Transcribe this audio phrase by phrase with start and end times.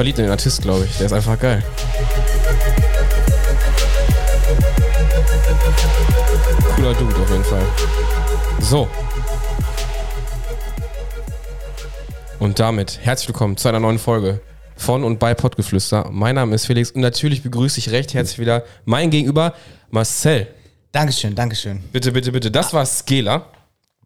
[0.00, 0.96] verliebt in den Artist, glaube ich.
[0.96, 1.62] Der ist einfach geil.
[6.74, 7.66] Cooler Dude auf jeden Fall.
[8.60, 8.88] So.
[12.38, 14.40] Und damit herzlich willkommen zu einer neuen Folge
[14.74, 16.08] von und bei Pottgeflüster.
[16.10, 19.52] Mein Name ist Felix und natürlich begrüße ich recht herzlich wieder mein Gegenüber
[19.90, 20.46] Marcel.
[20.92, 21.84] Dankeschön, Dankeschön.
[21.92, 22.50] Bitte, bitte, bitte.
[22.50, 23.50] Das war Skela.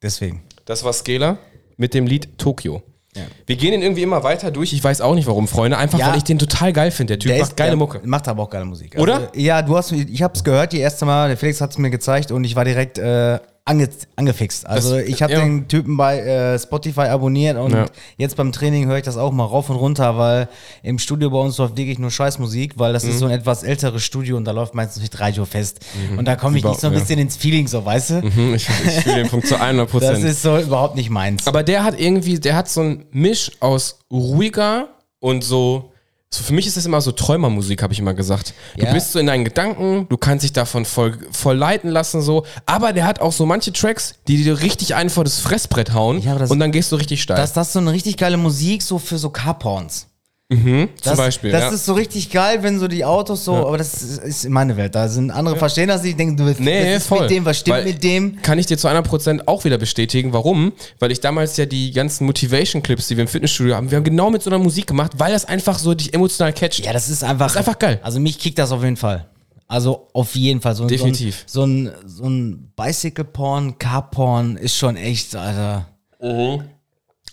[0.03, 0.43] Deswegen.
[0.65, 1.39] Das war Skela
[1.77, 2.83] mit dem Lied Tokio.
[3.17, 3.23] Ja.
[3.47, 4.73] Wir gehen den irgendwie immer weiter durch.
[4.73, 5.79] Ich weiß auch nicht warum, Freunde.
[5.79, 6.09] Einfach Ja.
[6.11, 7.13] weil ich den total geil finde.
[7.13, 8.01] Der Typ Der macht ist- geile Mucke.
[8.05, 8.97] Macht aber auch geile Musik.
[8.99, 9.31] Oder?
[9.37, 11.29] ja, du hast, ich habe es gehört die erste Mal.
[11.29, 14.67] Der Felix hat es mir gezeigt und ich war direkt äh, ange, angefixt.
[14.67, 15.41] Also Das- ich habe ja.
[15.41, 17.87] den Typen bei äh, Spotify abonniert und Ja.
[18.19, 20.49] jetzt beim Training höre ich das auch mal rauf und runter, weil
[20.83, 23.11] im Studio bei uns läuft wirklich nur Scheißmusik, weil das Mhm.
[23.11, 25.81] ist so ein etwas älteres Studio und da läuft meistens nicht Radio fest.
[26.17, 26.99] Und da komme ich nicht so ein Mhm.
[26.99, 27.03] Ja.
[27.05, 28.23] bisschen ins Feeling, so weißt du?
[28.23, 30.25] Hm, Ich, ich fühle den Punkt zu 100% Das Prozent.
[30.25, 31.47] ist so überhaupt nicht meins.
[31.47, 34.89] Aber der hat irgendwie, der hat so ein Misch aus ruhiger
[35.21, 35.91] und so.
[36.35, 38.55] So für mich ist das immer so Träumermusik, habe ich immer gesagt.
[38.77, 38.93] Du Ja.
[38.93, 42.45] bist so in deinen Gedanken, du kannst dich davon voll, voll leiten lassen, so.
[42.67, 46.21] Aber der hat auch so manche Tracks, die dir richtig einen vor das Fressbrett hauen
[46.23, 47.37] Ja, das- und dann gehst du richtig steil.
[47.37, 50.09] Das, das ist so eine richtig geile Musik, so für so Carporns.
[50.57, 51.51] Zum Das, Beispiel.
[51.53, 51.71] Das ja.
[51.71, 54.95] ist so richtig geil, wenn so die Autos so, aber das ist, ist meine Welt.
[54.95, 57.23] Da sind andere verstehen das nicht, denken, du bist Nee, das voll.
[57.23, 58.41] mit dem, was stimmt Weil- mit dem?
[58.43, 60.33] Kann ich dir zu 100% auch wieder bestätigen.
[60.33, 60.73] Warum?
[60.99, 64.31] Weil ich damals ja die ganzen Motivation-Clips, die wir im Fitnessstudio haben, wir haben genau
[64.31, 66.85] mit so einer Musik gemacht, weil das einfach so dich emotional catcht.
[66.85, 67.47] Ja, das ist einfach.
[67.51, 68.01] ist einfach geil.
[68.03, 69.27] Also mich kickt das auf jeden Fall.
[69.67, 70.75] Also auf jeden Fall.
[70.75, 71.43] So, ein- Definitiv.
[71.47, 75.87] So ein, so ein Bicycle-Porn, Car-Porn ist schon echt, Alter.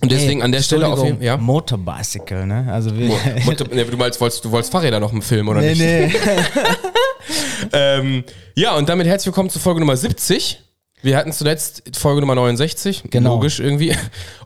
[0.01, 1.25] Und deswegen Ey, an der Stelle auf jeden Fall.
[1.25, 1.37] Ja.
[1.37, 2.67] Motorbicycle, ne?
[2.71, 3.09] Also wir,
[3.45, 5.79] Motor- nee, du meinst, wolltest, du wolltest Fahrräder noch im Film, oder nee, nicht?
[5.81, 6.11] nee.
[7.73, 8.23] Ähm,
[8.55, 10.61] ja, und damit herzlich willkommen zu Folge Nummer 70.
[11.03, 13.35] Wir hatten zuletzt Folge Nummer 69, Genau.
[13.35, 13.95] logisch irgendwie.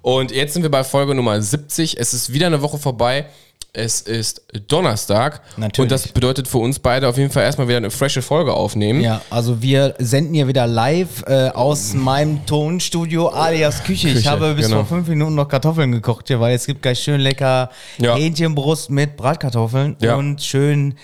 [0.01, 1.99] Und jetzt sind wir bei Folge Nummer 70.
[1.99, 3.27] Es ist wieder eine Woche vorbei.
[3.75, 5.41] Es ist Donnerstag.
[5.57, 5.79] Natürlich.
[5.79, 9.01] Und das bedeutet für uns beide auf jeden Fall erstmal wieder eine frische Folge aufnehmen.
[9.01, 14.07] Ja, also wir senden hier wieder live äh, aus meinem Tonstudio alias Küche.
[14.07, 14.77] Ich Küche, habe bis genau.
[14.77, 18.15] vor fünf Minuten noch Kartoffeln gekocht hier, weil es gibt gleich schön lecker Ja.
[18.15, 20.15] Hähnchenbrust mit Bratkartoffeln Ja.
[20.15, 20.95] und schön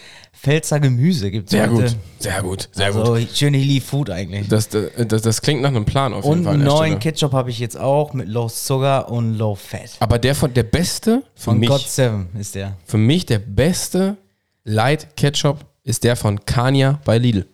[0.42, 1.74] Pfälzer Gemüse gibt's Sehr heute.
[1.84, 3.28] gut, sehr gut, sehr Also gut.
[3.34, 4.48] schön Hilly Food eigentlich.
[4.48, 6.54] Das, das, das klingt nach einem Plan auf jeden und Fall.
[6.56, 7.00] an einen der neuen.
[7.00, 9.92] Ketchup habe ich jetzt auch mit Low Sugar und Low Fat.
[10.00, 12.76] Aber der von der beste für Von mich, God Seven ist der.
[12.86, 14.18] für mich der beste
[14.64, 17.46] Light Ketchup ist der von Kania bei Lidl.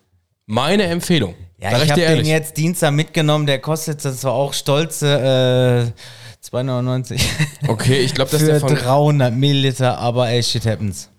[0.46, 1.36] Meine Empfehlung.
[1.60, 3.48] Ja, Sag ich habe den jetzt Dienstag mitgenommen.
[3.48, 5.92] Der kostet das war auch stolze
[6.42, 7.20] äh, 2,99
[7.68, 11.10] Okay, ich glaube, das ist der von 300 Milliliter, aber ey, shit happens.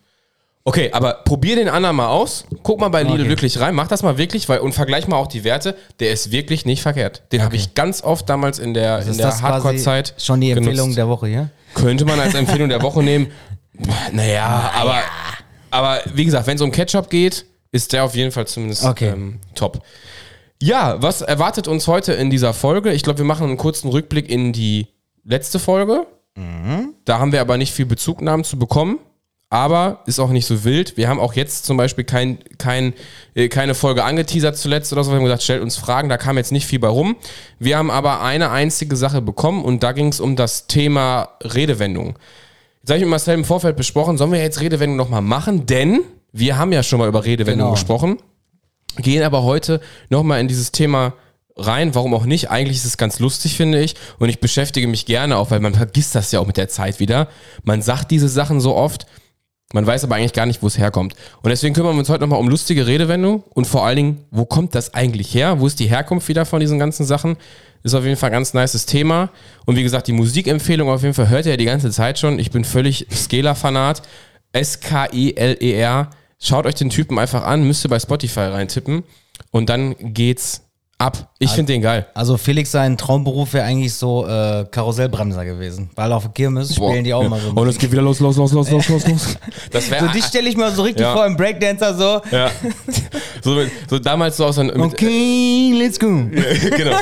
[0.68, 2.44] Okay, aber probier den anderen mal aus.
[2.62, 3.28] Guck mal bei Lidl Okay.
[3.30, 3.74] wirklich rein.
[3.74, 5.74] Mach das mal wirklich weil, und vergleich mal auch die Werte.
[5.98, 7.22] Der ist wirklich nicht verkehrt.
[7.32, 10.14] Den habe ich ganz oft damals in der, in Ist der Hardcore-Zeit.
[10.18, 10.98] schon die Empfehlung genutzt.
[10.98, 11.48] der Woche, ja?
[11.74, 13.28] Könnte man als Empfehlung der Woche nehmen.
[14.12, 15.00] Naja, aber,
[15.70, 19.10] aber wie gesagt, wenn es um Ketchup geht, ist der auf jeden Fall zumindest Okay.
[19.10, 19.80] ähm, top.
[20.60, 22.92] Ja, was erwartet uns heute in dieser Folge?
[22.92, 24.88] Ich glaube, wir machen einen kurzen Rückblick in die
[25.24, 26.06] letzte Folge.
[27.04, 28.98] Da haben wir aber nicht viel Bezugnahmen zu bekommen.
[29.50, 30.98] Aber ist auch nicht so wild.
[30.98, 32.92] Wir haben auch jetzt zum Beispiel kein, kein,
[33.34, 35.10] äh, keine Folge angeteasert zuletzt oder so.
[35.10, 37.16] Wir haben gesagt, stellt uns Fragen, da kam jetzt nicht viel bei rum.
[37.58, 42.18] Wir haben aber eine einzige Sache bekommen und da ging es um das Thema Redewendung.
[42.82, 45.64] Jetzt habe ich mit Marcel im Vorfeld besprochen, sollen wir jetzt Redewendung nochmal machen?
[45.64, 46.00] Denn
[46.32, 47.72] wir haben ja schon mal über Redewendung Genau.
[47.72, 48.18] gesprochen,
[48.98, 49.80] gehen aber heute
[50.10, 51.14] nochmal in dieses Thema
[51.56, 52.50] rein, warum auch nicht.
[52.50, 53.94] Eigentlich ist es ganz lustig, finde ich.
[54.18, 57.00] Und ich beschäftige mich gerne auch, weil man vergisst das ja auch mit der Zeit
[57.00, 57.28] wieder.
[57.64, 59.06] Man sagt diese Sachen so oft,
[59.72, 61.14] man weiß aber eigentlich gar nicht, wo es herkommt.
[61.42, 64.46] Und deswegen kümmern wir uns heute nochmal um lustige Redewendung und vor allen Dingen, wo
[64.46, 65.60] kommt das eigentlich her?
[65.60, 67.36] Wo ist die Herkunft wieder von diesen ganzen Sachen?
[67.82, 69.30] Ist auf jeden Fall ein ganz nices Thema.
[69.66, 72.38] Und wie gesagt, die Musikempfehlung auf jeden Fall hört ihr ja die ganze Zeit schon.
[72.38, 74.02] Ich bin völlig Skela-Fanat.
[74.52, 76.10] S-K-E-L-E-R.
[76.40, 79.04] Schaut euch den Typen einfach an, müsst ihr bei Spotify reintippen.
[79.50, 80.67] Und dann geht's
[80.98, 81.28] ab.
[81.38, 82.06] Ich finde den geil.
[82.14, 85.88] Also Felix, sein Traumberuf wäre eigentlich so äh, Karussellbremser gewesen.
[85.94, 87.28] Weil auf Kirmes spielen die auch Ja.
[87.28, 87.50] mal so.
[87.50, 89.36] Und es geht wieder los, los, los, los, los, los, los.
[89.70, 91.12] Das wäre so dich stelle ich mir so richtig Ja.
[91.14, 92.20] vor im Breakdancer so.
[92.36, 92.50] ja.
[93.44, 93.56] so,
[93.88, 94.76] so damals so aus einem.
[94.80, 96.06] mit- Okay, let's go.
[96.76, 96.96] genau.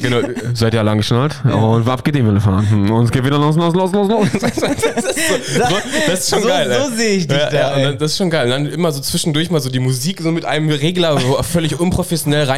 [0.00, 0.18] genau.
[0.54, 1.34] Seid ihr lang geschnallt?
[1.44, 2.90] Und ab geht die Wille fahren.
[2.90, 4.28] Und es geht wieder los, los, los, los, los.
[4.40, 5.76] das, ist so, so,
[6.06, 6.80] das ist schon So- geil.
[6.88, 8.44] so sehe ich dich ja, da, Ja, dann, das ist schon geil.
[8.46, 11.78] Und dann immer so zwischendurch mal so die Musik so mit einem Regler so völlig
[11.78, 12.53] unprofessionell reinschieben,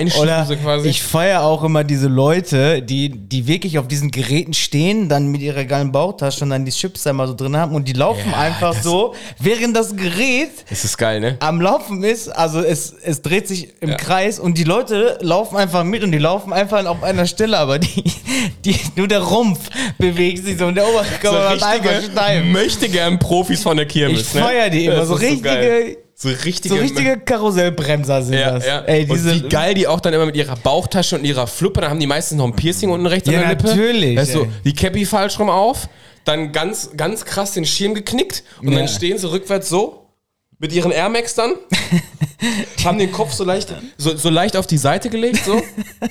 [0.47, 0.89] So quasi.
[0.89, 5.41] ich feiere auch immer diese Leute, die, die wirklich auf diesen Geräten stehen, dann mit
[5.41, 8.31] ihrer geilen Bauchtasche und dann die Chips da mal so drin haben und die laufen
[8.31, 11.37] Ja, einfach so, während das Gerät das ist geil, ne?
[11.41, 13.97] am Laufen ist, also es, es dreht sich im Ja.
[13.97, 17.79] Kreis und die Leute laufen einfach mit und die laufen einfach auf einer Stelle, aber
[17.79, 18.05] die,
[18.65, 22.45] die nur der Rumpf bewegt sich so und der Oberkörper ist einfach steif.
[22.45, 24.21] möchte gern Profis von der Kirmes.
[24.21, 28.39] Ich feier die immer, Das so ist so richtige, So richtige, so richtige Karussellbremser sind
[28.39, 28.67] Ja, das.
[28.67, 28.81] ja.
[28.87, 31.83] Ey, diese, und wie geil die auch dann immer mit ihrer Bauchtasche und ihrer Fluppe,
[31.83, 33.67] dann haben die meistens noch ein Piercing unten rechts Ja, an der Lippe.
[33.69, 35.91] natürlich, Weißt du, die Cappy falsch rum auf,
[36.25, 38.79] dann ganz, ganz krass den Schirm geknickt und Ja.
[38.79, 40.07] dann stehen sie rückwärts so
[40.59, 41.53] mit ihren Air Max dann,
[42.85, 45.63] haben den Kopf so leicht, so, so leicht auf die Seite gelegt, so,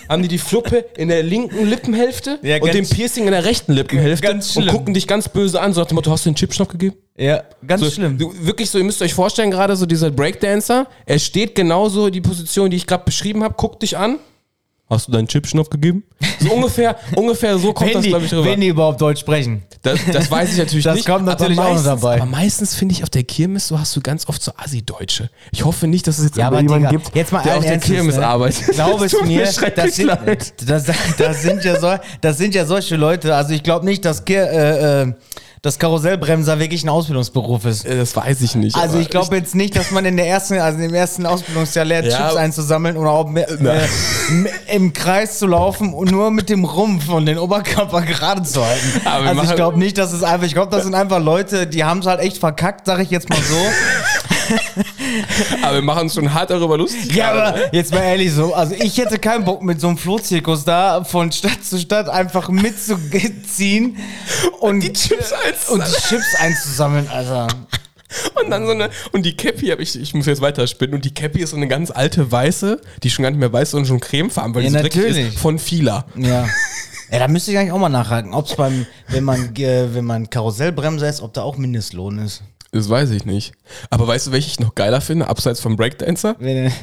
[0.10, 3.74] haben die die Fluppe in der linken Lippenhälfte Ja, und den Piercing in der rechten
[3.74, 4.76] Lippenhälfte Ganz und schlimm.
[4.76, 6.96] gucken dich ganz böse an, so nach dem Motto, hast du den Chipschnopf gegeben?
[7.18, 8.18] ja, ganz So, schlimm.
[8.18, 12.14] Du, wirklich so, ihr müsst euch vorstellen, gerade so dieser Breakdancer, er steht genauso in
[12.14, 14.20] die Position, die ich gerade beschrieben habe, guckt dich an.
[14.88, 16.04] Hast du deinen Chipschnopf gegeben?
[16.40, 18.46] So ungefähr, ungefähr so kommt wenn, das, glaube ich, rüber.
[18.46, 19.64] wenn die überhaupt Deutsch sprechen.
[19.82, 21.08] Das, das weiß ich natürlich Das nicht.
[21.08, 22.16] kommt natürlich aber auch noch meistens, dabei.
[22.22, 25.32] Aber meistens finde ich auf der Kirmes, so hast du ganz oft so Assi-Deutsche.
[25.52, 27.66] Ich hoffe nicht, dass es jetzt Ja, aber jemanden Digga, gibt, jetzt mal der auf
[27.66, 28.28] der Kirmes ne?
[28.28, 28.68] arbeitet.
[28.74, 30.08] Glaub Das es mir, das sind,
[30.68, 30.86] das,
[31.18, 33.36] das, sind ja so, das sind ja solche Leute.
[33.36, 35.14] Also ich glaube nicht, dass, Ke- äh, äh,
[35.66, 37.86] dass Karussellbremser wirklich ein Ausbildungsberuf ist.
[37.86, 38.76] Äh, Das weiß ich nicht.
[38.76, 42.08] Also ich glaube jetzt nicht, dass man in der ersten, also im ersten Ausbildungsjahr lernt,
[42.12, 42.18] Ja.
[42.28, 43.88] Chips einzusammeln oder auch mehr, äh,
[44.30, 48.64] m- im Kreis zu laufen und nur mit dem Rumpf und den Oberkörper gerade zu
[48.66, 49.02] halten.
[49.06, 51.84] Aber also ich glaube nicht, dass es einfach, ich glaube, das sind einfach Leute, die
[51.84, 53.56] haben es halt echt verkackt, sag ich jetzt mal so.
[55.62, 57.14] Aber wir machen uns schon hart darüber lustig.
[57.16, 57.70] Ja, gerade, aber ne?
[57.74, 61.32] jetzt mal ehrlich so, also ich hätte keinen Bock mit so einem Flohzirkus da von
[61.32, 63.98] Stadt zu Stadt einfach mitzuziehen
[64.60, 65.32] und, die Chips
[65.70, 65.92] und einzusammeln.
[65.96, 67.48] die Chips einzusammeln, Alter.
[68.42, 71.14] Und dann so eine, und die Cappy habe ich, ich muss jetzt weiterspinnen, und die
[71.14, 74.00] Cappy ist so eine ganz alte weiße, die schon gar nicht mehr weiß, sondern schon
[74.00, 75.28] cremefarben, weil Ja, die so dreckig natürlich.
[75.34, 76.06] ist, von Fila.
[76.16, 76.48] Ja.
[77.12, 80.06] Ja, da müsste ich eigentlich auch mal nachhaken, ob es beim, wenn man, äh, wenn
[80.06, 82.42] man Karussellbremser ist, ob da auch Mindestlohn ist.
[82.76, 83.54] Das weiß ich nicht.
[83.90, 86.36] Aber weißt du, welche ich noch geiler finde, abseits vom Breakdancer?
[86.40, 86.74] Wenn,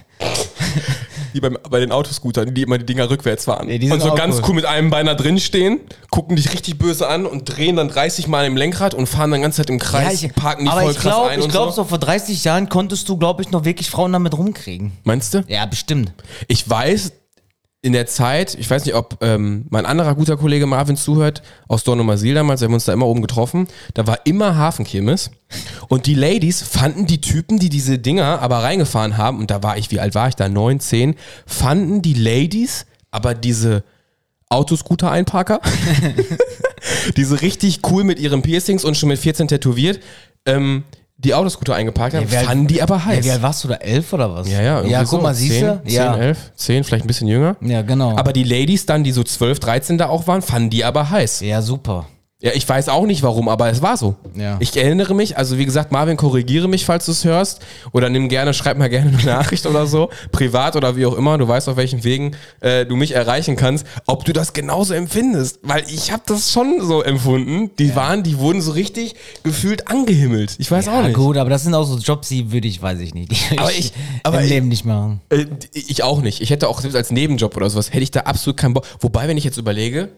[1.35, 3.69] Die beim, bei den Autoscootern, die immer die Dinger rückwärts fahren.
[3.69, 4.43] Ja, die sind und so auch ganz cool.
[4.49, 5.81] cool mit einem Bein da drin stehen,
[6.11, 9.43] gucken dich richtig böse an und drehen dann 30 Mal im Lenkrad und fahren dann
[9.43, 11.73] ganze Zeit im Kreis, parken die aber voll ich krass glaube, ein ich und glaube,
[11.73, 11.83] so.
[11.83, 14.93] so vor 30 Jahren konntest du, glaube ich, noch wirklich Frauen damit rumkriegen.
[15.05, 15.44] Meinst du?
[15.49, 16.12] Ja, bestimmt.
[16.49, 17.12] Ich weiß,
[17.84, 21.82] in der Zeit, ich weiß nicht, ob ähm, mein anderer guter Kollege Marvin zuhört, aus
[21.82, 25.32] Dornumersil damals, wir haben uns da immer oben getroffen, da war immer Hafenkirmes.
[25.88, 29.76] Und die Ladies fanden die Typen, die diese Dinger aber reingefahren haben, und da war
[29.76, 33.82] ich, wie alt war ich da, neun, zehn, fanden die Ladies aber diese
[34.49, 35.61] Autoscooter-Einparker,
[37.17, 40.00] diese richtig cool mit ihren Piercings und schon mit 14 tätowiert,
[40.46, 40.84] ähm,
[41.25, 43.25] die Autoscooter eingeparkt haben, Ja, fanden die aber Ja, heiß.
[43.25, 43.75] wie alt warst du da?
[43.77, 44.49] Elf oder was?
[44.51, 45.21] Ja, ja, Ja, guck so.
[45.21, 45.83] mal, siehst 10, du?
[45.87, 46.17] 10, Ja.
[46.17, 47.57] 11, 10, vielleicht ein bisschen jünger.
[47.61, 48.17] Ja, genau.
[48.17, 51.41] Aber die Ladies dann, die so 12, 13 da auch waren, fanden die aber heiß.
[51.41, 52.07] ja, super.
[52.43, 54.17] Ja, ich weiß auch nicht warum, aber es war so.
[54.35, 54.56] Ja.
[54.59, 57.61] Ich erinnere mich, also wie gesagt, Marvin, korrigiere mich, falls du es hörst.
[57.93, 60.11] Oder nimm gerne, schreib mal gerne eine Nachricht oder so.
[60.33, 61.39] Privat oder wie auch immer.
[61.39, 63.87] Du weißt, auf welchen Wegen äh, du mich erreichen kannst.
[64.06, 65.61] Ob du das genauso empfindest.
[65.62, 67.71] Weil ich habe das schon so empfunden.
[67.79, 70.56] Die waren, die wurden so richtig gefühlt angehimmelt.
[70.59, 71.15] Ich weiß auch Ja, nicht.
[71.15, 73.31] gut, aber das sind auch so Jobs, die würde ich, weiß ich nicht.
[73.31, 73.93] Die Aber ich-
[74.25, 75.21] aber im ich- Leben nicht machen.
[75.29, 76.41] Äh, ich auch nicht.
[76.41, 78.84] Ich hätte auch selbst als Nebenjob oder sowas, hätte ich da absolut keinen Bock.
[78.99, 80.08] Wobei, wenn ich jetzt überlege,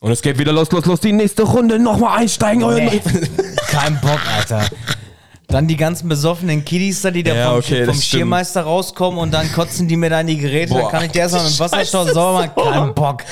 [0.00, 2.66] und es geht wieder los, los, los, die nächste Runde, nochmal einsteigen.
[2.74, 3.00] Nee.
[3.68, 4.66] Kein Bock, Alter.
[5.48, 8.04] Dann die ganzen besoffenen Kiddies da, die da Ja, vom, okay, vom stimmt.
[8.04, 11.12] Schiermeister rauskommen und dann kotzen die mir da in die Geräte, dann Boah, kann ich
[11.12, 12.72] die erstmal mit dem Wasserstoff sauber machen.
[12.72, 13.22] Kein Bock.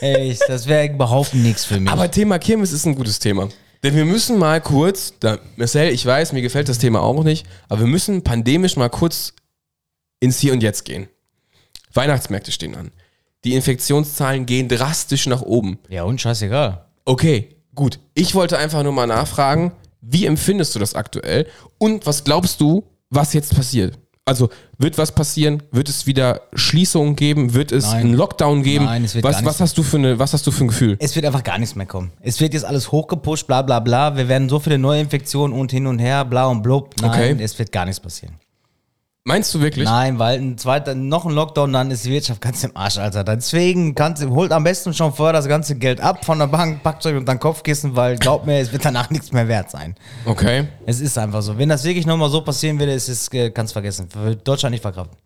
[0.00, 1.90] Echt, das wäre überhaupt nichts für mich.
[1.90, 3.48] Aber Thema Kirmes ist ein gutes Thema.
[3.82, 7.46] Denn wir müssen mal kurz, da, Marcel, ich weiß, mir gefällt das Thema auch nicht,
[7.68, 9.32] aber wir müssen pandemisch mal kurz
[10.18, 11.08] ins Hier und Jetzt gehen.
[11.94, 12.90] Weihnachtsmärkte stehen an.
[13.44, 15.78] Die Infektionszahlen gehen drastisch nach oben.
[15.88, 16.84] ja, und scheißegal.
[17.04, 17.98] Okay, gut.
[18.14, 21.46] Ich wollte einfach nur mal nachfragen, wie empfindest du das aktuell
[21.78, 23.98] und was glaubst du, was jetzt passiert?
[24.26, 25.62] Also wird was passieren?
[25.72, 27.54] Wird es wieder Schließungen geben?
[27.54, 27.96] Wird es Nein.
[28.06, 28.84] einen Lockdown geben?
[28.84, 30.64] Nein, es wird was, gar nichts was hast du für eine, was hast du für
[30.64, 30.96] ein Gefühl?
[31.00, 32.12] Es wird einfach gar nichts mehr kommen.
[32.20, 34.16] Es wird jetzt alles hochgepusht, bla bla bla.
[34.16, 36.94] Wir werden so viele Neuinfektionen und hin und her, bla und blub.
[37.00, 37.36] Nein, Okay.
[37.42, 38.36] es wird gar nichts passieren.
[39.30, 39.84] Meinst du wirklich?
[39.84, 43.24] Nein, weil ein zweiter, noch ein Lockdown, dann ist die Wirtschaft ganz im Arsch, Alter.
[43.24, 47.04] Deswegen kannst, holt am besten schon vorher das ganze Geld ab von der Bank, packt
[47.06, 49.94] euch unter den Kopfkissen, weil glaub mir, es wird danach nichts mehr wert sein.
[50.24, 50.64] Okay.
[50.86, 51.56] Es ist einfach so.
[51.56, 54.08] Wenn das wirklich nochmal so passieren würde, ist es, äh, kannst vergessen.
[54.14, 55.16] Wird Deutschland nicht verkraften.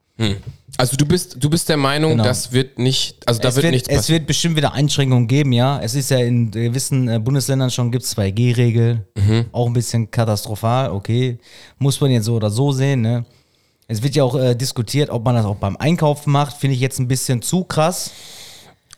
[0.76, 2.22] Also du bist, du bist der Meinung, Genau.
[2.22, 4.20] das wird nicht, also da es wird, wird, nichts es passieren.
[4.20, 5.80] wird bestimmt wieder Einschränkungen geben, ja.
[5.80, 9.04] Es ist ja in gewissen äh, Bundesländern schon, gibt es 2G-Regel.
[9.16, 9.46] Mhm.
[9.50, 11.38] Auch ein bisschen katastrophal, okay.
[11.78, 13.24] Muss man jetzt so oder so sehen, ne?
[13.88, 16.56] Es wird ja auch äh, diskutiert, ob man das auch beim Einkaufen macht.
[16.56, 18.10] Finde ich jetzt ein bisschen zu krass.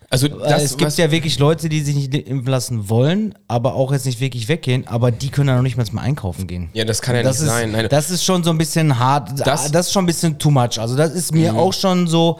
[0.08, 3.90] Also das, es gibt ja wirklich Leute, die sich nicht impfen lassen wollen, aber auch
[3.92, 6.70] jetzt nicht wirklich weggehen, aber die können ja noch nicht mal zum Einkaufen gehen.
[6.74, 7.72] ja, das kann ja das nicht ist, sein.
[7.72, 7.88] Nein.
[7.90, 9.30] das ist schon so ein bisschen hart.
[9.32, 10.78] Das- Das, das ist schon ein bisschen too much.
[10.78, 12.38] Also das ist mir auch schon so,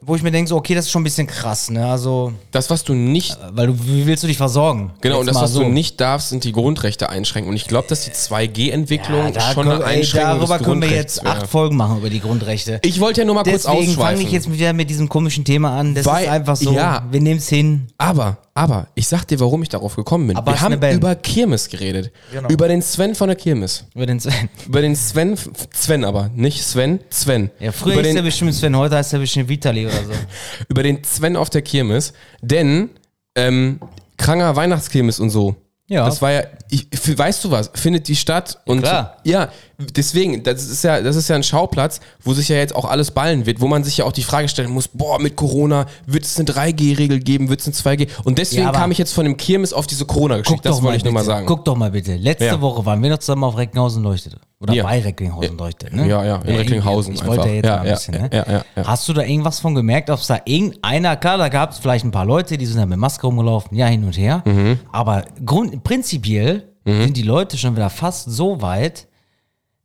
[0.00, 1.86] wo ich mir denke, so, okay, das ist schon ein bisschen krass, ne?
[1.90, 4.92] Also, Das, was du nicht weil du, wie willst du dich versorgen?
[5.00, 5.60] Genau, Jetzt und das, was so.
[5.62, 7.50] du nicht darfst, sind die Grundrechte einschränken.
[7.50, 10.82] Und ich glaube, dass die 2G-Entwicklung ja, schon können, eine ey, Einschränkung darüber des können
[10.82, 11.34] wir jetzt wäre.
[11.36, 12.80] acht Folgen machen über die Grundrechte.
[12.84, 14.26] Ich wollte ja nur mal kurz Deswegen fange ausschweifen.
[14.26, 15.94] ich jetzt wieder mit diesem komischen Thema an.
[15.94, 17.04] Das Weil- ist einfach so, ja.
[17.10, 17.88] wir nehmen es hin.
[17.98, 20.36] aber, aber, ich sag dir, warum ich darauf gekommen bin.
[20.36, 20.96] Aber Wir ist haben Band.
[20.96, 22.10] über Kirmes geredet.
[22.32, 22.48] Genau.
[22.48, 23.84] Über den Sven von der Kirmes.
[23.94, 24.48] Über den Sven.
[24.66, 25.38] Über den Sven,
[25.72, 27.50] Sven aber, nicht Sven, Sven.
[27.60, 30.12] Ja, früher über den, der bestimmt Sven, heute heißt der bestimmt Vitali oder so.
[30.68, 32.12] über den Sven auf der Kirmes,
[32.42, 32.90] denn
[33.36, 33.78] ähm,
[34.16, 35.54] kranker Weihnachtskirmes und so.
[35.88, 36.04] Ja.
[36.04, 36.86] Das war ja, ich,
[37.18, 39.16] weißt du was, findet die statt und klar.
[39.24, 39.48] ja,
[39.96, 43.10] deswegen, das ist ja, das ist ja ein Schauplatz, wo sich ja jetzt auch alles
[43.10, 46.24] ballen wird, wo man sich ja auch die Frage stellen muss, boah, mit Corona, wird
[46.24, 48.08] es eine 3G-Regel geben, wird es eine 2G?
[48.24, 51.04] Und deswegen Ja, kam ich jetzt von dem Kirmes auf diese Corona-Geschichte, das wollte ich
[51.04, 51.46] nur mal sagen.
[51.46, 52.16] Guck doch mal bitte.
[52.16, 52.60] Letzte Ja.
[52.60, 54.36] Woche waren wir noch zusammen auf Recklinghausen leuchtet.
[54.60, 54.82] Oder Ja.
[54.82, 56.08] bei Recklinghausen leuchtet, ne?
[56.08, 58.30] Ja, ja, in Recklinghausen Ich, ich wollte ja jetzt Ja, mal ein ja, bisschen, ne?
[58.32, 58.86] ja, ja, ja.
[58.88, 62.04] Hast du da irgendwas von gemerkt, ob es da irgendeiner, klar, da gab es vielleicht
[62.04, 64.42] ein paar Leute, die sind da mit Maske rumgelaufen, ja, hin und her.
[64.44, 64.80] Mhm.
[64.90, 69.08] Aber grund, prinzipiell sind die Leute schon wieder fast so weit.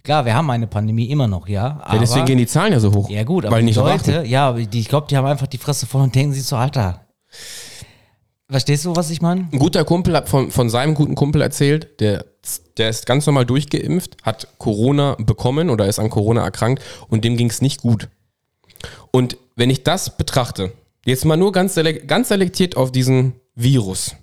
[0.03, 1.81] Klar, wir haben eine Pandemie immer noch, ja.
[1.91, 3.09] Ja, deswegen gehen die Zahlen ja so hoch.
[3.09, 4.29] ja gut, aber weil die Leute, beachten.
[4.29, 7.05] ja, die, ich glaube, die haben einfach die Fresse voll und denken sich so, Alter.
[8.49, 9.47] Verstehst du, was ich meine?
[9.51, 12.25] Ein guter Kumpel hat von, von seinem guten Kumpel erzählt, der,
[12.77, 17.37] der ist ganz normal durchgeimpft, hat Corona bekommen oder ist an Corona erkrankt und dem
[17.37, 18.09] ging es nicht gut.
[19.11, 20.73] Und wenn ich das betrachte,
[21.05, 24.15] jetzt mal nur ganz, ganz selektiert auf diesen Virus,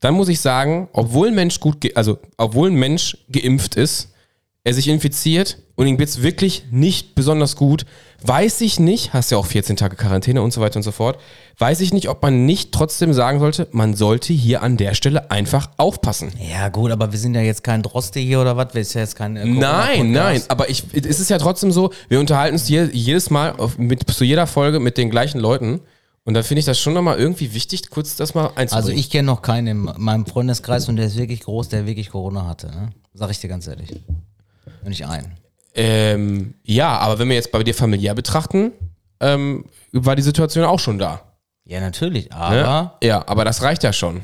[0.00, 4.08] dann muss ich sagen, obwohl ein Mensch gut, also obwohl ein Mensch geimpft ist,
[4.62, 7.86] er sich infiziert und ihm geht's wirklich nicht besonders gut,
[8.22, 11.18] weiß ich nicht, hast ja auch 14 Tage Quarantäne und so weiter und so fort,
[11.58, 15.30] weiß ich nicht, ob man nicht trotzdem sagen sollte, man sollte hier an der Stelle
[15.30, 16.32] einfach aufpassen.
[16.50, 18.74] Ja, gut, aber wir sind ja jetzt kein Droste hier oder was?
[18.74, 19.36] Wir sind ja jetzt kein.
[19.36, 23.30] äh, Nein, nein, aber ich, es ist ja trotzdem so, wir unterhalten uns je, jedes
[23.30, 25.80] Mal auf, mit, zu jeder Folge mit den gleichen Leuten
[26.24, 28.72] und da finde ich das schon nochmal irgendwie wichtig, kurz das mal einzubringen.
[28.74, 32.10] Also ich kenne noch keinen in meinem Freundeskreis und der ist wirklich groß, der wirklich
[32.10, 32.68] Corona hatte.
[32.68, 32.90] Ne?
[33.14, 33.90] Sag ich dir ganz ehrlich.
[34.84, 35.32] Nicht einen.
[35.74, 38.72] Ähm, ja, aber wenn wir jetzt bei dir familiär betrachten,
[39.20, 41.22] ähm, war die Situation auch schon da.
[41.64, 42.36] Ja, natürlich, Ne?
[42.36, 44.20] aber Ja, aber das reicht ja schon.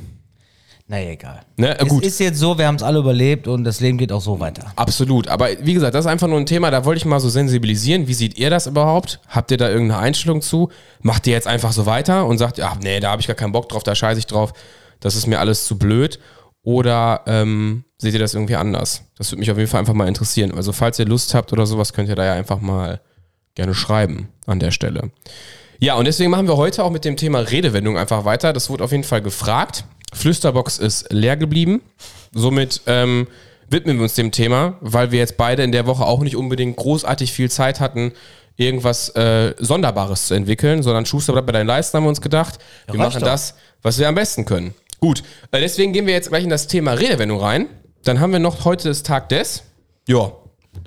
[0.89, 1.41] Naja, egal.
[1.57, 1.79] Ne?
[1.79, 4.13] Äh, Es gut, ist jetzt so, wir haben es alle überlebt und das Leben geht
[4.13, 4.73] auch so weiter.
[4.77, 5.27] absolut.
[5.29, 8.07] Aber wie gesagt, das ist einfach nur ein Thema, da wollte ich mal so sensibilisieren.
[8.07, 9.21] Wie seht ihr das überhaupt?
[9.29, 10.71] Habt ihr da irgendeine Einstellung zu?
[11.03, 13.53] Macht ihr jetzt einfach so weiter und sagt, ja, nee, da habe ich gar keinen
[13.53, 14.53] Bock drauf, da scheiße ich drauf,
[15.01, 16.19] das ist mir alles zu blöd?
[16.63, 19.03] Oder ähm, seht ihr das irgendwie anders?
[19.17, 20.53] Das würde mich auf jeden Fall einfach mal interessieren.
[20.53, 23.01] Also falls ihr Lust habt oder sowas, könnt ihr da ja einfach mal
[23.55, 25.11] gerne schreiben an der Stelle.
[25.79, 28.53] Ja, und deswegen machen wir heute auch mit dem Thema Redewendung einfach weiter.
[28.53, 29.85] Das wurde auf jeden Fall gefragt.
[30.17, 31.83] Flüsterbox ist leer geblieben.
[32.33, 33.29] Somit ähm,
[33.69, 36.77] widmen wir uns dem Thema, weil wir jetzt beide in der Woche auch nicht unbedingt
[36.77, 38.13] großartig viel Zeit hatten,
[38.57, 42.59] irgendwas äh, Sonderbares zu entwickeln, sondern Schuster bleibt bei deinen Leisten, haben wir uns gedacht.
[42.87, 43.29] Wir reicht machen doch.
[43.29, 44.75] das, was wir am besten können.
[45.01, 47.69] Gut, äh, deswegen gehen wir jetzt gleich in das Thema Redewendung rein.
[48.05, 49.65] Dann haben wir noch heute das Tag des.
[50.09, 50.33] Ja,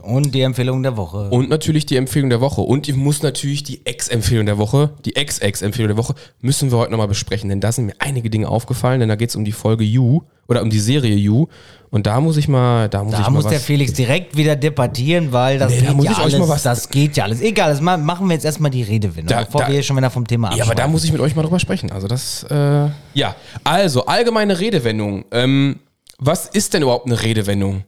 [0.01, 1.29] Und die Empfehlung der Woche.
[1.29, 2.61] und natürlich die Empfehlung der Woche.
[2.61, 6.91] Und ich muss natürlich die Ex-Empfehlung der Woche, die Ex-Ex-Empfehlung der Woche, müssen wir heute
[6.91, 7.49] nochmal besprechen.
[7.49, 10.21] Denn da sind mir einige Dinge aufgefallen, denn da geht es um die Folge You
[10.47, 11.47] oder um die Serie You.
[11.91, 14.55] Und da muss ich mal, da muss ich da mal muss der Felix direkt wieder
[14.55, 16.39] debattieren, weil das Nee, da geht muss ja ich euch alles.
[16.39, 17.41] mal was- das geht ja alles.
[17.41, 19.97] Egal, das ma- machen wir jetzt erstmal die Redewendung, Da- bevor da- wir hier schon
[19.97, 20.91] wieder vom Thema ja, aber da abschweifen.
[20.91, 21.91] muss ich mit euch mal drüber sprechen.
[21.91, 23.35] Also das, äh, ja.
[23.63, 25.25] Also, allgemeine Redewendung.
[25.31, 25.79] Ähm,
[26.19, 27.83] was ist denn überhaupt eine Redewendung?